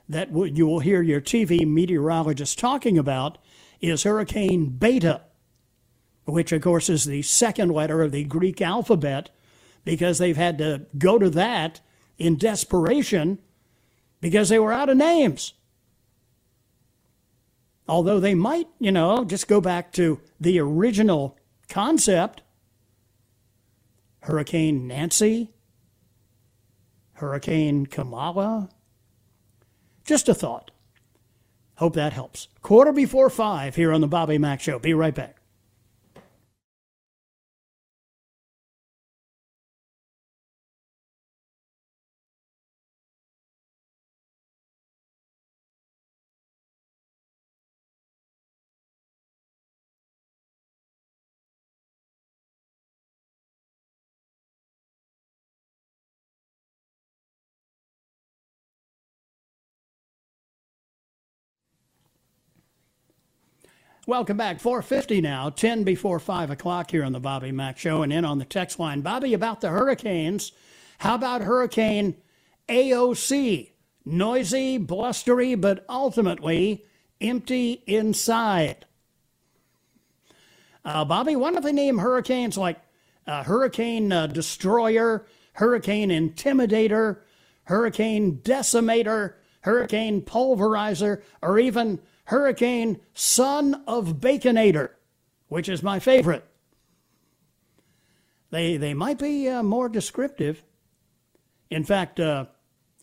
that 0.08 0.30
you 0.34 0.66
will 0.66 0.80
hear 0.80 1.02
your 1.02 1.20
TV 1.20 1.66
meteorologists 1.66 2.54
talking 2.54 2.96
about 2.96 3.38
is 3.80 4.02
Hurricane 4.02 4.70
Beta, 4.70 5.22
which, 6.24 6.52
of 6.52 6.62
course, 6.62 6.88
is 6.88 7.04
the 7.04 7.22
second 7.22 7.70
letter 7.70 8.02
of 8.02 8.12
the 8.12 8.24
Greek 8.24 8.60
alphabet, 8.60 9.30
because 9.84 10.18
they've 10.18 10.36
had 10.36 10.58
to 10.58 10.86
go 10.96 11.18
to 11.18 11.30
that 11.30 11.80
in 12.18 12.36
desperation 12.36 13.38
because 14.20 14.48
they 14.48 14.58
were 14.58 14.72
out 14.72 14.88
of 14.88 14.96
names. 14.96 15.54
Although 17.88 18.20
they 18.20 18.34
might, 18.34 18.68
you 18.78 18.92
know, 18.92 19.24
just 19.24 19.48
go 19.48 19.60
back 19.60 19.92
to 19.92 20.20
the 20.40 20.58
original 20.58 21.38
concept 21.68 22.42
Hurricane 24.22 24.86
Nancy, 24.86 25.50
Hurricane 27.14 27.86
Kamala, 27.86 28.68
just 30.08 30.28
a 30.28 30.34
thought. 30.34 30.70
Hope 31.76 31.94
that 31.94 32.14
helps. 32.14 32.48
Quarter 32.62 32.92
before 32.92 33.28
five 33.28 33.76
here 33.76 33.92
on 33.92 34.00
the 34.00 34.08
Bobby 34.08 34.38
Mack 34.38 34.60
Show. 34.60 34.78
Be 34.78 34.94
right 34.94 35.14
back. 35.14 35.37
Welcome 64.08 64.38
back. 64.38 64.58
450 64.58 65.20
now, 65.20 65.50
10 65.50 65.84
before 65.84 66.18
5 66.18 66.50
o'clock 66.50 66.90
here 66.92 67.04
on 67.04 67.12
the 67.12 67.20
Bobby 67.20 67.52
Mack 67.52 67.76
Show 67.76 68.02
and 68.02 68.10
in 68.10 68.24
on 68.24 68.38
the 68.38 68.46
text 68.46 68.78
line. 68.78 69.02
Bobby, 69.02 69.34
about 69.34 69.60
the 69.60 69.68
hurricanes. 69.68 70.50
How 70.96 71.14
about 71.14 71.42
Hurricane 71.42 72.16
AOC? 72.70 73.72
Noisy, 74.06 74.78
blustery, 74.78 75.56
but 75.56 75.84
ultimately 75.90 76.86
empty 77.20 77.82
inside. 77.86 78.86
Uh, 80.86 81.04
Bobby, 81.04 81.34
don't 81.34 81.62
they 81.62 81.70
name 81.70 81.98
hurricanes 81.98 82.56
like 82.56 82.78
uh, 83.26 83.42
Hurricane 83.42 84.10
uh, 84.10 84.26
Destroyer, 84.26 85.26
Hurricane 85.52 86.08
Intimidator, 86.08 87.18
Hurricane 87.64 88.40
Decimator, 88.42 89.34
Hurricane 89.60 90.22
Pulverizer, 90.22 91.20
or 91.42 91.58
even 91.58 91.98
Hurricane 92.28 93.00
Son 93.14 93.82
of 93.86 94.16
Baconator, 94.20 94.90
which 95.48 95.66
is 95.66 95.82
my 95.82 95.98
favorite. 95.98 96.44
They, 98.50 98.76
they 98.76 98.92
might 98.92 99.18
be 99.18 99.48
uh, 99.48 99.62
more 99.62 99.88
descriptive. 99.88 100.62
In 101.70 101.84
fact, 101.84 102.20
uh, 102.20 102.44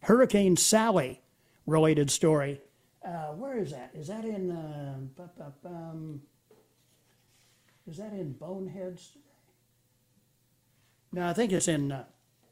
Hurricane 0.03 0.57
Sally 0.57 1.21
related 1.65 2.11
story. 2.11 2.61
Uh, 3.03 3.33
where 3.33 3.57
is 3.57 3.71
that? 3.71 3.89
Is 3.95 4.07
that 4.09 4.25
in 4.25 4.51
uh, 4.51 5.23
um, 5.65 6.21
is 7.87 7.97
that 7.97 8.13
in 8.13 8.33
Boneheads? 8.33 9.17
No, 11.11 11.27
I 11.27 11.33
think 11.33 11.51
it's 11.51 11.67
in. 11.67 11.91
Uh, 11.91 12.03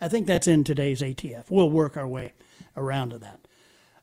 I 0.02 0.08
think 0.08 0.26
that's 0.26 0.48
in 0.48 0.64
today's 0.64 1.02
ATF. 1.02 1.46
We'll 1.50 1.70
work 1.70 1.98
our 1.98 2.08
way 2.08 2.34
around 2.76 3.12
to 3.12 3.20
that. 3.20 3.48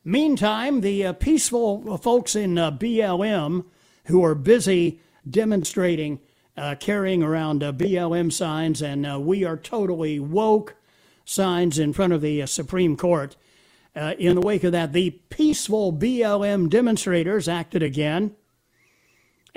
Meantime, 0.04 0.80
the 0.80 1.04
uh, 1.04 1.12
peaceful 1.12 1.98
folks 1.98 2.34
in 2.34 2.56
uh, 2.56 2.70
BLM 2.70 3.66
who 4.06 4.24
are 4.24 4.34
busy 4.34 4.98
demonstrating, 5.28 6.20
uh, 6.56 6.74
carrying 6.80 7.22
around 7.22 7.62
uh, 7.62 7.70
BLM 7.70 8.32
signs 8.32 8.80
and 8.80 9.06
uh, 9.06 9.20
we 9.20 9.44
are 9.44 9.58
totally 9.58 10.18
woke 10.18 10.74
signs 11.26 11.78
in 11.78 11.92
front 11.92 12.14
of 12.14 12.22
the 12.22 12.40
uh, 12.40 12.46
Supreme 12.46 12.96
Court. 12.96 13.36
in 13.94 14.36
the 14.36 14.40
wake 14.40 14.64
of 14.64 14.72
that, 14.72 14.94
the 14.94 15.10
peaceful 15.28 15.92
BLM 15.92 16.70
demonstrators 16.70 17.46
acted 17.46 17.82
again. 17.82 18.34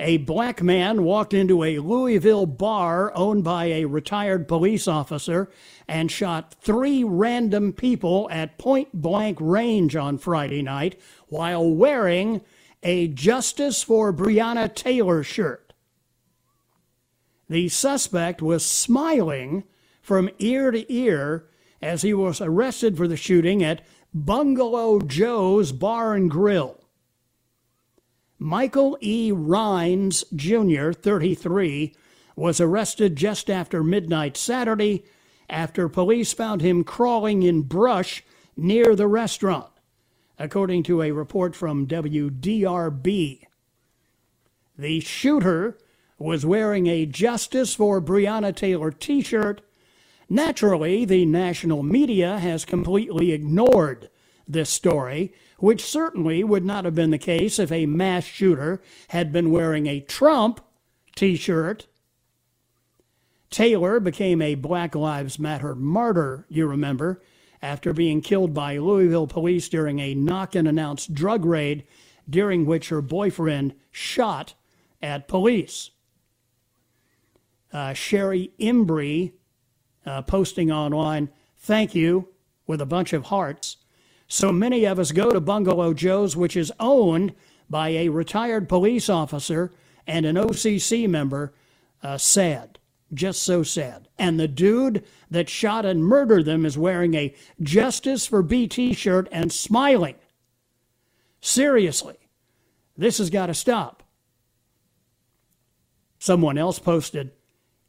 A 0.00 0.16
black 0.16 0.60
man 0.60 1.04
walked 1.04 1.32
into 1.32 1.62
a 1.62 1.78
Louisville 1.78 2.46
bar 2.46 3.12
owned 3.14 3.44
by 3.44 3.66
a 3.66 3.84
retired 3.84 4.48
police 4.48 4.88
officer 4.88 5.50
and 5.86 6.10
shot 6.10 6.54
three 6.60 7.04
random 7.04 7.72
people 7.72 8.28
at 8.30 8.58
point 8.58 8.92
blank 8.92 9.38
range 9.40 9.94
on 9.94 10.18
Friday 10.18 10.62
night 10.62 11.00
while 11.28 11.68
wearing 11.68 12.40
a 12.82 13.08
Justice 13.08 13.82
for 13.82 14.12
Breonna 14.12 14.74
Taylor 14.74 15.22
shirt. 15.22 15.72
The 17.48 17.68
suspect 17.68 18.42
was 18.42 18.64
smiling 18.64 19.64
from 20.02 20.30
ear 20.38 20.70
to 20.72 20.92
ear 20.92 21.46
as 21.80 22.02
he 22.02 22.12
was 22.12 22.40
arrested 22.40 22.96
for 22.96 23.06
the 23.06 23.16
shooting 23.16 23.62
at 23.62 23.84
Bungalow 24.12 25.00
Joe's 25.00 25.70
Bar 25.70 26.14
and 26.14 26.30
Grill. 26.30 26.83
Michael 28.38 28.98
E. 29.00 29.32
Rhines 29.32 30.24
Jr., 30.34 30.92
33, 30.92 31.94
was 32.36 32.60
arrested 32.60 33.16
just 33.16 33.48
after 33.48 33.84
midnight 33.84 34.36
Saturday 34.36 35.04
after 35.48 35.88
police 35.88 36.32
found 36.32 36.60
him 36.60 36.84
crawling 36.84 37.42
in 37.42 37.62
brush 37.62 38.24
near 38.56 38.96
the 38.96 39.06
restaurant, 39.06 39.70
according 40.38 40.82
to 40.84 41.02
a 41.02 41.12
report 41.12 41.54
from 41.54 41.86
WDRB. 41.86 43.46
The 44.76 45.00
shooter 45.00 45.78
was 46.18 46.46
wearing 46.46 46.86
a 46.86 47.06
Justice 47.06 47.74
for 47.74 48.00
Breonna 48.00 48.54
Taylor 48.54 48.90
t 48.90 49.22
shirt. 49.22 49.60
Naturally, 50.28 51.04
the 51.04 51.26
national 51.26 51.82
media 51.82 52.38
has 52.38 52.64
completely 52.64 53.32
ignored 53.32 54.08
this 54.48 54.70
story 54.70 55.32
which 55.58 55.84
certainly 55.84 56.42
would 56.44 56.64
not 56.64 56.84
have 56.84 56.94
been 56.94 57.10
the 57.10 57.18
case 57.18 57.58
if 57.58 57.70
a 57.70 57.86
mass 57.86 58.24
shooter 58.24 58.82
had 59.08 59.32
been 59.32 59.50
wearing 59.50 59.86
a 59.86 60.00
Trump 60.00 60.60
t 61.14 61.36
shirt. 61.36 61.86
Taylor 63.50 64.00
became 64.00 64.42
a 64.42 64.56
Black 64.56 64.94
Lives 64.94 65.38
Matter 65.38 65.74
martyr, 65.74 66.44
you 66.48 66.66
remember, 66.66 67.22
after 67.62 67.92
being 67.92 68.20
killed 68.20 68.52
by 68.52 68.78
Louisville 68.78 69.28
police 69.28 69.68
during 69.68 70.00
a 70.00 70.14
knock 70.14 70.54
and 70.54 70.66
announce 70.66 71.06
drug 71.06 71.44
raid 71.44 71.84
during 72.28 72.66
which 72.66 72.88
her 72.88 73.00
boyfriend 73.00 73.74
shot 73.90 74.54
at 75.00 75.28
police. 75.28 75.90
Uh, 77.72 77.92
Sherry 77.92 78.52
Embry 78.58 79.32
uh, 80.06 80.22
posting 80.22 80.70
online, 80.70 81.28
thank 81.58 81.94
you, 81.94 82.28
with 82.66 82.80
a 82.80 82.86
bunch 82.86 83.12
of 83.12 83.24
hearts. 83.24 83.76
So 84.28 84.52
many 84.52 84.84
of 84.84 84.98
us 84.98 85.12
go 85.12 85.30
to 85.30 85.40
Bungalow 85.40 85.94
Joe's, 85.94 86.36
which 86.36 86.56
is 86.56 86.72
owned 86.80 87.34
by 87.68 87.90
a 87.90 88.08
retired 88.08 88.68
police 88.68 89.08
officer 89.08 89.72
and 90.06 90.26
an 90.26 90.36
OCC 90.36 91.08
member. 91.08 91.52
Uh, 92.02 92.18
sad. 92.18 92.78
Just 93.12 93.42
so 93.42 93.62
sad. 93.62 94.08
And 94.18 94.40
the 94.40 94.48
dude 94.48 95.04
that 95.30 95.48
shot 95.48 95.84
and 95.84 96.04
murdered 96.04 96.44
them 96.44 96.66
is 96.66 96.76
wearing 96.76 97.14
a 97.14 97.34
Justice 97.62 98.26
for 98.26 98.42
BT 98.42 98.92
shirt 98.94 99.28
and 99.30 99.52
smiling. 99.52 100.16
Seriously, 101.40 102.16
this 102.96 103.18
has 103.18 103.30
got 103.30 103.46
to 103.46 103.54
stop. 103.54 104.02
Someone 106.18 106.56
else 106.56 106.78
posted, 106.78 107.32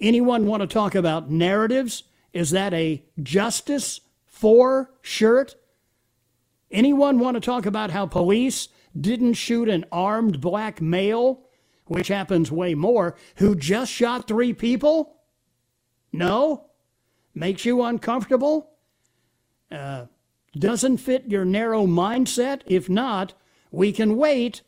anyone 0.02 0.46
want 0.46 0.62
to 0.62 0.68
talk 0.68 0.94
about 0.94 1.32
narratives? 1.32 2.04
Is 2.34 2.52
that 2.52 2.74
a 2.74 3.02
Justice 3.24 4.02
for 4.26 4.92
shirt? 5.02 5.56
Anyone 6.72 7.20
want 7.20 7.36
to 7.36 7.42
talk 7.42 7.66
about 7.66 7.92
how 7.92 8.06
police 8.06 8.70
didn't 9.00 9.34
shoot 9.34 9.70
an 9.70 9.86
armed 9.92 10.42
black 10.42 10.82
male, 10.82 11.42
which 11.86 12.08
happens 12.08 12.52
way 12.52 12.74
more, 12.74 13.16
who 13.38 13.56
just 13.56 13.92
shot 13.92 14.28
three 14.28 14.54
people? 14.54 15.18
No? 16.12 16.68
Makes 17.34 17.66
you 17.66 17.84
uncomfortable? 17.84 18.72
Uh, 19.72 20.06
doesn't 20.58 20.98
fit 20.98 21.30
your 21.30 21.46
narrow 21.46 21.86
mindset? 21.86 22.62
If 22.66 22.90
not, 22.90 23.34
we 23.72 23.92
can 23.92 24.16
wait 24.16 24.62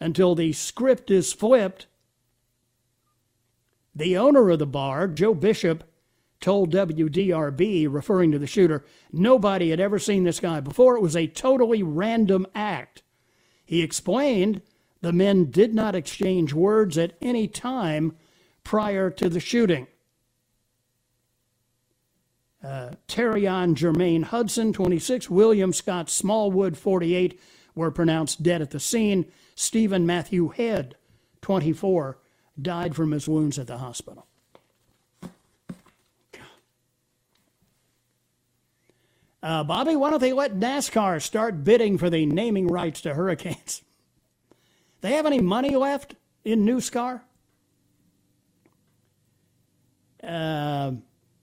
until 0.00 0.34
the 0.34 0.52
script 0.52 1.10
is 1.10 1.32
flipped. 1.32 1.86
The 3.94 4.16
owner 4.16 4.50
of 4.50 4.58
the 4.58 4.66
bar, 4.66 5.06
Joe 5.08 5.34
Bishop, 5.34 5.84
told 6.40 6.72
WDRB, 6.72 7.86
referring 7.90 8.32
to 8.32 8.38
the 8.38 8.46
shooter, 8.46 8.84
nobody 9.12 9.70
had 9.70 9.80
ever 9.80 9.98
seen 9.98 10.24
this 10.24 10.40
guy 10.40 10.60
before. 10.60 10.96
It 10.96 11.02
was 11.02 11.16
a 11.16 11.26
totally 11.26 11.82
random 11.82 12.46
act. 12.54 13.02
He 13.64 13.82
explained 13.82 14.62
the 15.02 15.12
men 15.12 15.50
did 15.50 15.74
not 15.74 15.94
exchange 15.94 16.52
words 16.52 16.98
at 16.98 17.16
any 17.20 17.46
time 17.46 18.16
prior 18.64 19.10
to 19.10 19.28
the 19.28 19.40
shooting. 19.40 19.86
Uh, 22.62 22.90
Terrion 23.08 23.74
Jermaine 23.74 24.24
Hudson, 24.24 24.72
26, 24.72 25.30
William 25.30 25.72
Scott 25.72 26.10
Smallwood, 26.10 26.76
48, 26.76 27.40
were 27.74 27.90
pronounced 27.90 28.42
dead 28.42 28.60
at 28.60 28.70
the 28.70 28.80
scene. 28.80 29.30
Stephen 29.54 30.04
Matthew 30.04 30.48
Head, 30.48 30.96
24, 31.40 32.18
died 32.60 32.94
from 32.94 33.12
his 33.12 33.26
wounds 33.26 33.58
at 33.58 33.66
the 33.66 33.78
hospital. 33.78 34.26
Uh, 39.42 39.64
Bobby, 39.64 39.96
why 39.96 40.10
don't 40.10 40.20
they 40.20 40.32
let 40.32 40.56
NASCAR 40.56 41.22
start 41.22 41.64
bidding 41.64 41.96
for 41.96 42.10
the 42.10 42.26
naming 42.26 42.66
rights 42.68 43.00
to 43.02 43.14
hurricanes? 43.14 43.82
They 45.02 45.12
have 45.12 45.24
any 45.24 45.40
money 45.40 45.76
left 45.76 46.14
in 46.44 46.66
NewScar? 46.66 47.22
Uh, 50.22 50.92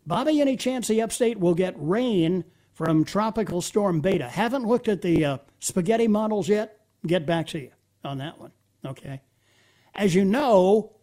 Bobby, 0.05 0.39
any 0.41 0.55
chance 0.55 0.87
the 0.87 1.01
upstate 1.01 1.39
will 1.39 1.55
get 1.55 1.73
rain 1.75 2.43
from 2.73 3.03
Tropical 3.03 3.61
Storm 3.61 3.99
Beta? 3.99 4.29
Haven't 4.29 4.67
looked 4.67 4.87
at 4.87 5.01
the 5.01 5.25
uh, 5.25 5.37
spaghetti 5.59 6.07
models 6.07 6.47
yet. 6.47 6.81
Get 7.07 7.25
back 7.25 7.47
to 7.47 7.59
you 7.59 7.71
on 8.03 8.19
that 8.19 8.39
one. 8.39 8.51
Okay. 8.85 9.21
As 9.95 10.13
you 10.13 10.23
know, 10.23 10.95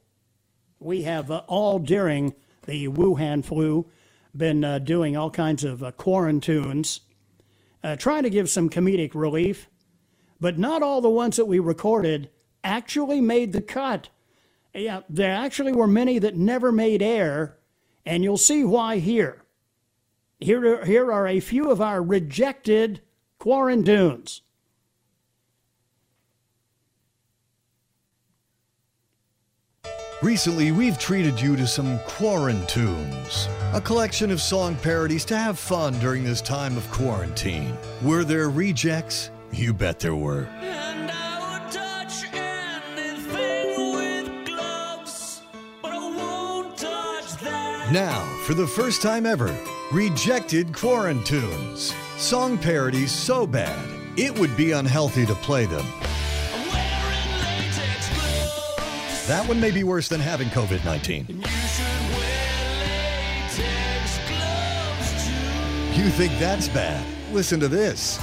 we 0.79 1.03
have 1.03 1.33
uh, 1.33 1.43
all 1.49 1.81
during 1.81 2.35
the 2.67 2.87
Wuhan 2.87 3.45
flu 3.45 3.87
been 4.37 4.65
uh, 4.65 4.79
doing 4.79 5.17
all 5.17 5.31
kinds 5.31 5.65
of 5.65 5.83
uh, 5.83 5.93
Quarantunes, 5.93 7.01
uh, 7.83 7.97
trying 7.97 8.23
to 8.25 8.31
give 8.31 8.51
some 8.51 8.71
comedic 8.71 9.15
relief, 9.15 9.69
but 10.41 10.59
not 10.59 10.83
all 10.83 11.01
the 11.01 11.09
ones 11.11 11.37
that 11.37 11.45
we 11.47 11.59
recorded 11.59 12.31
actually 12.63 13.21
made 13.21 13.53
the 13.53 13.63
cut. 13.63 14.09
Yeah, 14.75 15.03
there 15.09 15.35
actually 15.35 15.73
were 15.73 15.87
many 15.87 16.19
that 16.19 16.37
never 16.37 16.73
made 16.73 17.03
air, 17.03 17.59
and 18.05 18.25
you'll 18.25 18.37
see 18.37 18.65
why 18.65 18.99
here. 18.99 19.43
Here, 20.41 20.85
here 20.85 21.13
are 21.13 21.29
a 21.29 21.41
few 21.41 21.71
of 21.71 21.81
our 21.81 22.03
rejected 22.03 23.01
quarantunes. 23.41 24.41
Recently, 30.25 30.73
we've 30.73 30.99
treated 30.99 31.39
you 31.39 31.55
to 31.55 31.67
some 31.67 31.99
Quarantunes, 31.99 33.47
a 33.75 33.81
collection 33.83 34.31
of 34.31 34.41
song 34.41 34.75
parodies 34.77 35.23
to 35.27 35.37
have 35.37 35.59
fun 35.59 35.93
during 35.99 36.25
this 36.25 36.41
time 36.41 36.79
of 36.79 36.91
quarantine. 36.91 37.77
Were 38.01 38.25
there 38.25 38.49
rejects? 38.49 39.31
You 39.53 39.75
bet 39.75 40.01
there 40.01 40.15
were. 40.15 40.49
Now, 47.93 48.25
for 48.47 48.55
the 48.55 48.67
first 48.67 49.03
time 49.03 49.27
ever, 49.27 49.55
rejected 49.93 50.69
Quarantunes. 50.69 51.93
Song 52.17 52.57
parodies 52.57 53.13
so 53.13 53.47
bad, 53.47 53.79
it 54.19 54.37
would 54.39 54.57
be 54.57 54.73
unhealthy 54.73 55.27
to 55.27 55.35
play 55.35 55.67
them. 55.67 55.85
That 59.27 59.49
one 59.49 59.59
may 59.61 59.71
be 59.71 59.85
worse 59.85 60.09
than 60.09 60.21
having 60.21 60.49
COVID 60.49 60.85
19. 60.85 61.27
You 65.95 66.11
think 66.11 66.39
that's 66.39 66.69
bad? 66.69 67.05
Listen 67.33 67.59
to 67.61 67.69
this. 67.69 68.19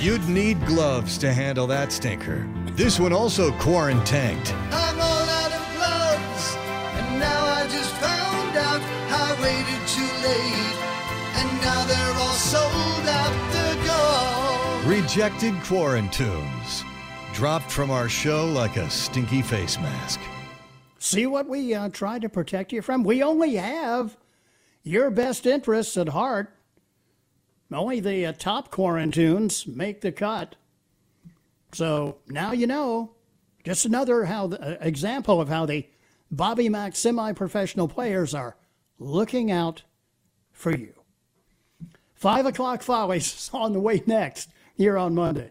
You'd 0.00 0.28
need 0.28 0.64
gloves 0.66 1.18
to 1.18 1.32
handle 1.32 1.66
that 1.66 1.90
stinker. 1.90 2.46
This 2.76 3.00
one 3.00 3.12
also 3.12 3.50
quarantined. 3.58 4.54
I'm 4.70 5.00
all 5.00 5.28
out 5.40 5.50
of 5.50 5.64
gloves, 5.74 6.56
and 6.94 7.18
now 7.18 7.44
I 7.44 7.66
just 7.66 7.90
found 7.96 8.56
out 8.56 8.80
I 9.10 9.34
waited 9.42 9.82
too 9.88 10.06
late, 10.22 10.78
now 11.60 11.84
they're 11.86 12.14
all 12.14 12.34
sold 12.34 13.06
out 13.06 13.52
the 13.52 13.86
door. 13.86 14.92
Rejected 14.92 15.54
Quarantunes. 15.64 16.84
Dropped 17.34 17.70
from 17.70 17.90
our 17.90 18.08
show 18.08 18.46
like 18.46 18.76
a 18.76 18.88
stinky 18.88 19.42
face 19.42 19.78
mask. 19.78 20.20
See 20.98 21.26
what 21.26 21.48
we 21.48 21.74
uh, 21.74 21.90
try 21.90 22.18
to 22.18 22.28
protect 22.28 22.72
you 22.72 22.82
from? 22.82 23.04
We 23.04 23.22
only 23.22 23.56
have 23.56 24.16
your 24.82 25.10
best 25.10 25.44
interests 25.44 25.96
at 25.96 26.08
heart. 26.08 26.52
Only 27.72 28.00
the 28.00 28.26
uh, 28.26 28.32
top 28.32 28.70
Quarantunes 28.70 29.66
make 29.66 30.00
the 30.00 30.12
cut. 30.12 30.56
So 31.72 32.18
now 32.26 32.52
you 32.52 32.66
know. 32.66 33.12
Just 33.64 33.84
another 33.84 34.24
how 34.26 34.46
the, 34.46 34.62
uh, 34.62 34.76
example 34.80 35.40
of 35.40 35.48
how 35.48 35.66
the 35.66 35.86
Bobby 36.30 36.68
Mack 36.68 36.94
semi-professional 36.94 37.88
players 37.88 38.32
are 38.32 38.56
looking 38.98 39.50
out 39.50 39.82
for 40.52 40.70
you. 40.70 40.95
Five 42.16 42.46
o'clock 42.46 42.82
follies 42.82 43.50
on 43.54 43.72
the 43.72 43.80
way 43.80 44.02
next 44.06 44.48
here 44.74 44.96
on 44.96 45.14
Monday. 45.14 45.50